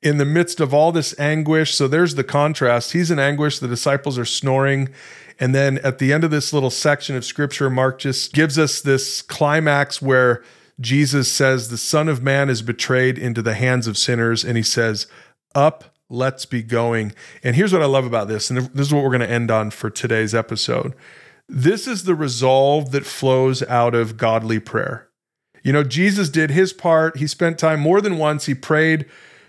in 0.00 0.16
the 0.16 0.24
midst 0.24 0.60
of 0.60 0.72
all 0.72 0.92
this 0.92 1.18
anguish. 1.20 1.74
So 1.74 1.86
there's 1.86 2.14
the 2.14 2.24
contrast. 2.24 2.92
He's 2.92 3.10
in 3.10 3.18
anguish, 3.18 3.58
the 3.58 3.68
disciples 3.68 4.18
are 4.18 4.24
snoring. 4.24 4.88
And 5.38 5.54
then 5.54 5.76
at 5.78 5.98
the 5.98 6.10
end 6.10 6.24
of 6.24 6.30
this 6.30 6.54
little 6.54 6.70
section 6.70 7.16
of 7.16 7.24
scripture, 7.26 7.68
Mark 7.68 7.98
just 7.98 8.32
gives 8.32 8.58
us 8.58 8.80
this 8.80 9.20
climax 9.20 10.00
where 10.00 10.42
Jesus 10.80 11.30
says, 11.30 11.68
The 11.68 11.76
Son 11.76 12.08
of 12.08 12.22
Man 12.22 12.48
is 12.48 12.62
betrayed 12.62 13.18
into 13.18 13.42
the 13.42 13.54
hands 13.54 13.86
of 13.86 13.98
sinners. 13.98 14.44
And 14.44 14.56
he 14.56 14.62
says, 14.62 15.06
Up, 15.54 15.96
let's 16.08 16.46
be 16.46 16.62
going. 16.62 17.12
And 17.42 17.54
here's 17.54 17.72
what 17.72 17.82
I 17.82 17.86
love 17.86 18.06
about 18.06 18.28
this. 18.28 18.50
And 18.50 18.58
this 18.74 18.88
is 18.88 18.94
what 18.94 19.02
we're 19.02 19.10
going 19.10 19.20
to 19.20 19.30
end 19.30 19.50
on 19.50 19.70
for 19.70 19.90
today's 19.90 20.34
episode. 20.34 20.94
This 21.48 21.86
is 21.86 22.04
the 22.04 22.14
resolve 22.14 22.92
that 22.92 23.04
flows 23.04 23.62
out 23.64 23.94
of 23.94 24.16
godly 24.16 24.60
prayer. 24.60 25.08
You 25.62 25.72
know, 25.72 25.84
Jesus 25.84 26.30
did 26.30 26.50
his 26.50 26.72
part. 26.72 27.18
He 27.18 27.26
spent 27.26 27.58
time 27.58 27.80
more 27.80 28.00
than 28.00 28.18
once. 28.18 28.46
He 28.46 28.54
prayed 28.54 29.06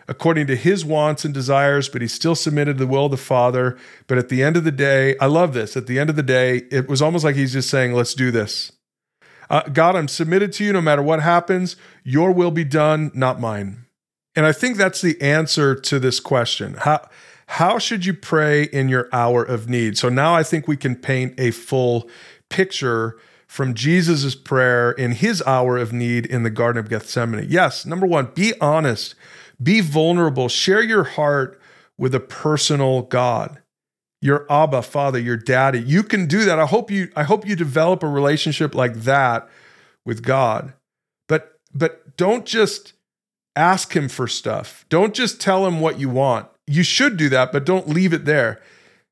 according 0.08 0.48
to 0.48 0.56
his 0.56 0.84
wants 0.84 1.24
and 1.24 1.34
desires, 1.34 1.88
but 1.88 2.02
he 2.02 2.08
still 2.08 2.36
submitted 2.36 2.78
to 2.78 2.86
the 2.86 2.92
will 2.92 3.06
of 3.06 3.12
the 3.12 3.18
Father. 3.18 3.78
But 4.08 4.18
at 4.18 4.30
the 4.30 4.44
end 4.44 4.58
of 4.58 4.66
the 4.66 4.72
day, 4.72 5.16
I 5.20 5.28
love 5.28 5.54
this. 5.54 5.78
At 5.78 5.88
the 5.88 6.00
end 6.00 6.10
of 6.10 6.16
the 6.16 6.24
day, 6.24 6.64
it 6.70 6.90
was 6.90 7.02
almost 7.02 7.24
like 7.24 7.36
he's 7.36 7.54
just 7.54 7.70
saying, 7.70 7.94
Let's 7.94 8.14
do 8.14 8.32
this. 8.32 8.74
Uh, 9.52 9.64
God, 9.64 9.98
I'm 9.98 10.08
submitted 10.08 10.54
to 10.54 10.64
you 10.64 10.72
no 10.72 10.80
matter 10.80 11.04
what 11.04 11.22
happens. 11.22 11.76
Your 12.06 12.32
will 12.32 12.52
be 12.52 12.64
done, 12.64 13.12
not 13.14 13.42
mine. 13.42 13.86
And 14.34 14.46
I 14.46 14.54
think 14.54 14.78
that's 14.78 15.02
the 15.02 15.22
answer 15.22 15.76
to 15.76 16.00
this 16.00 16.22
question. 16.22 16.76
How, 16.80 17.06
how 17.48 17.78
should 17.78 18.06
you 18.06 18.14
pray 18.14 18.64
in 18.64 18.88
your 18.88 19.10
hour 19.12 19.44
of 19.44 19.68
need? 19.68 19.98
So 19.98 20.08
now 20.08 20.34
I 20.34 20.42
think 20.42 20.70
we 20.70 20.78
can 20.78 20.96
paint 20.96 21.38
a 21.38 21.52
full 21.52 22.10
picture 22.48 23.20
from 23.46 23.74
Jesus' 23.74 24.36
prayer 24.36 24.92
in 24.92 25.12
his 25.12 25.44
hour 25.46 25.78
of 25.78 25.92
need 25.92 26.26
in 26.26 26.44
the 26.44 26.50
Garden 26.50 26.80
of 26.80 26.90
Gethsemane. 26.90 27.48
Yes, 27.50 27.86
number 27.86 28.08
one, 28.08 28.32
be 28.34 28.54
honest, 28.62 29.16
be 29.62 29.82
vulnerable, 29.82 30.48
share 30.48 30.82
your 30.82 31.04
heart 31.04 31.60
with 31.98 32.16
a 32.16 32.22
personal 32.22 33.02
God. 33.02 33.61
Your 34.22 34.46
Abba, 34.52 34.84
Father, 34.84 35.20
your 35.20 35.38
daddy. 35.38 35.80
You 35.80 36.04
can 36.04 36.28
do 36.28 36.46
that. 36.46 36.60
I 36.60 36.66
hope 36.66 36.92
you 36.92 37.12
I 37.16 37.24
hope 37.24 37.48
you 37.48 37.56
develop 37.56 38.04
a 38.04 38.08
relationship 38.08 38.76
like 38.76 38.94
that 39.02 39.50
with 40.06 40.24
God. 40.24 40.74
But 41.28 41.60
but 41.74 42.18
don't 42.18 42.46
just 42.46 42.94
ask 43.56 43.96
him 43.96 44.08
for 44.08 44.28
stuff. 44.28 44.86
Don't 44.90 45.14
just 45.14 45.42
tell 45.42 45.66
him 45.66 45.80
what 45.80 46.00
you 46.00 46.10
want. 46.10 46.48
You 46.68 46.84
should 46.84 47.18
do 47.18 47.30
that, 47.30 47.52
but 47.52 47.66
don't 47.66 47.90
leave 47.90 48.14
it 48.14 48.26
there. 48.26 48.62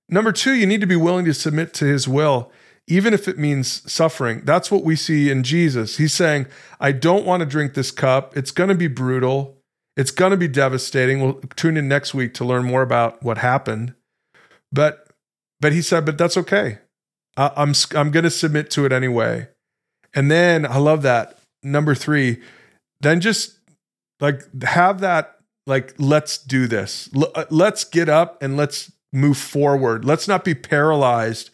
Number 0.08 0.32
2, 0.32 0.54
you 0.54 0.66
need 0.66 0.82
to 0.82 0.88
be 0.88 0.96
willing 0.96 1.26
to 1.26 1.34
submit 1.34 1.74
to 1.76 1.86
his 1.86 2.08
will 2.08 2.52
even 2.90 3.14
if 3.14 3.28
it 3.28 3.38
means 3.38 3.90
suffering. 3.90 4.42
That's 4.44 4.72
what 4.72 4.84
we 4.84 4.96
see 4.96 5.30
in 5.30 5.44
Jesus. 5.44 5.98
He's 5.98 6.12
saying, 6.12 6.48
I 6.80 6.92
don't 6.92 7.24
want 7.24 7.42
to 7.42 7.46
drink 7.46 7.76
this 7.76 7.92
cup. 7.92 8.36
It's 8.36 8.52
going 8.52 8.70
to 8.70 8.76
be 8.76 8.88
brutal. 8.88 9.58
It's 9.96 10.12
going 10.12 10.32
to 10.32 10.38
be 10.38 10.48
devastating. 10.48 11.22
We'll 11.22 11.40
tune 11.56 11.78
in 11.78 11.88
next 11.88 12.16
week 12.16 12.34
to 12.36 12.46
learn 12.46 12.66
more 12.66 12.82
about 12.82 13.22
what 13.22 13.38
happened. 13.38 13.94
But 14.72 15.08
but 15.60 15.74
he 15.74 15.82
said, 15.82 16.06
but 16.06 16.18
that's 16.18 16.38
okay. 16.38 16.80
I, 17.38 17.52
I'm 17.56 17.74
I'm 17.96 18.12
going 18.12 18.24
to 18.24 18.30
submit 18.32 18.70
to 18.72 18.86
it 18.86 18.92
anyway. 18.92 19.50
And 20.14 20.30
then 20.32 20.66
I 20.66 20.78
love 20.78 21.02
that. 21.04 21.38
Number 21.62 21.94
3, 21.94 22.42
then 23.02 23.20
just 23.20 23.60
like 24.22 24.42
have 24.64 25.02
that 25.02 25.40
like 25.68 25.94
let's 25.98 26.38
do 26.38 26.68
this. 26.68 27.10
L- 27.16 27.32
uh, 27.36 27.46
let's 27.50 27.84
get 27.84 28.08
up 28.08 28.42
and 28.42 28.56
let's 28.56 28.92
move 29.12 29.38
forward. 29.38 30.06
Let's 30.06 30.28
not 30.28 30.46
be 30.46 30.56
paralyzed 30.56 31.50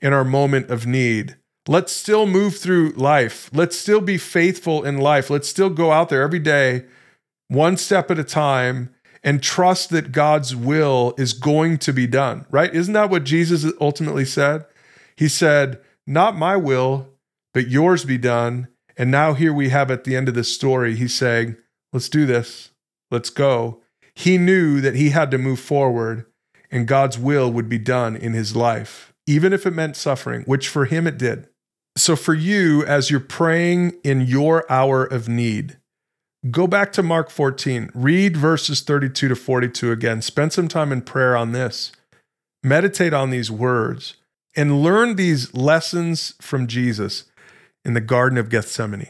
in 0.00 0.12
our 0.12 0.24
moment 0.24 0.70
of 0.70 0.86
need. 0.86 1.36
Let's 1.66 1.92
still 1.92 2.26
move 2.26 2.56
through 2.56 2.90
life. 2.92 3.50
Let's 3.52 3.76
still 3.76 4.00
be 4.00 4.18
faithful 4.18 4.84
in 4.84 4.98
life. 4.98 5.30
Let's 5.30 5.48
still 5.48 5.70
go 5.70 5.92
out 5.92 6.08
there 6.08 6.22
every 6.22 6.38
day 6.38 6.84
one 7.48 7.76
step 7.76 8.10
at 8.10 8.18
a 8.18 8.24
time 8.24 8.93
and 9.24 9.42
trust 9.42 9.90
that 9.90 10.12
God's 10.12 10.54
will 10.54 11.14
is 11.16 11.32
going 11.32 11.78
to 11.78 11.92
be 11.92 12.06
done, 12.06 12.46
right? 12.50 12.72
Isn't 12.72 12.92
that 12.92 13.10
what 13.10 13.24
Jesus 13.24 13.64
ultimately 13.80 14.26
said? 14.26 14.66
He 15.16 15.28
said, 15.28 15.80
Not 16.06 16.36
my 16.36 16.56
will, 16.56 17.08
but 17.52 17.68
yours 17.68 18.04
be 18.04 18.18
done. 18.18 18.68
And 18.96 19.10
now 19.10 19.32
here 19.32 19.52
we 19.52 19.70
have 19.70 19.90
at 19.90 20.04
the 20.04 20.14
end 20.14 20.28
of 20.28 20.34
this 20.34 20.54
story, 20.54 20.94
he's 20.94 21.14
saying, 21.14 21.56
Let's 21.92 22.08
do 22.08 22.26
this. 22.26 22.70
Let's 23.10 23.30
go. 23.30 23.80
He 24.14 24.38
knew 24.38 24.80
that 24.80 24.94
he 24.94 25.10
had 25.10 25.30
to 25.32 25.38
move 25.38 25.58
forward 25.58 26.26
and 26.70 26.88
God's 26.88 27.16
will 27.18 27.52
would 27.52 27.68
be 27.68 27.78
done 27.78 28.16
in 28.16 28.32
his 28.32 28.56
life, 28.56 29.14
even 29.26 29.52
if 29.52 29.64
it 29.64 29.70
meant 29.70 29.96
suffering, 29.96 30.42
which 30.42 30.68
for 30.68 30.86
him 30.86 31.06
it 31.06 31.16
did. 31.16 31.48
So, 31.96 32.16
for 32.16 32.34
you, 32.34 32.84
as 32.84 33.10
you're 33.10 33.20
praying 33.20 33.92
in 34.02 34.22
your 34.22 34.70
hour 34.70 35.04
of 35.04 35.28
need, 35.28 35.78
Go 36.50 36.66
back 36.66 36.92
to 36.92 37.02
Mark 37.02 37.30
14, 37.30 37.90
read 37.94 38.36
verses 38.36 38.82
32 38.82 39.28
to 39.28 39.36
42 39.36 39.92
again. 39.92 40.20
Spend 40.20 40.52
some 40.52 40.68
time 40.68 40.92
in 40.92 41.00
prayer 41.00 41.36
on 41.36 41.52
this. 41.52 41.90
Meditate 42.62 43.14
on 43.14 43.30
these 43.30 43.50
words 43.50 44.14
and 44.54 44.82
learn 44.82 45.16
these 45.16 45.54
lessons 45.54 46.34
from 46.40 46.66
Jesus 46.66 47.24
in 47.84 47.94
the 47.94 48.00
Garden 48.00 48.36
of 48.36 48.50
Gethsemane. 48.50 49.08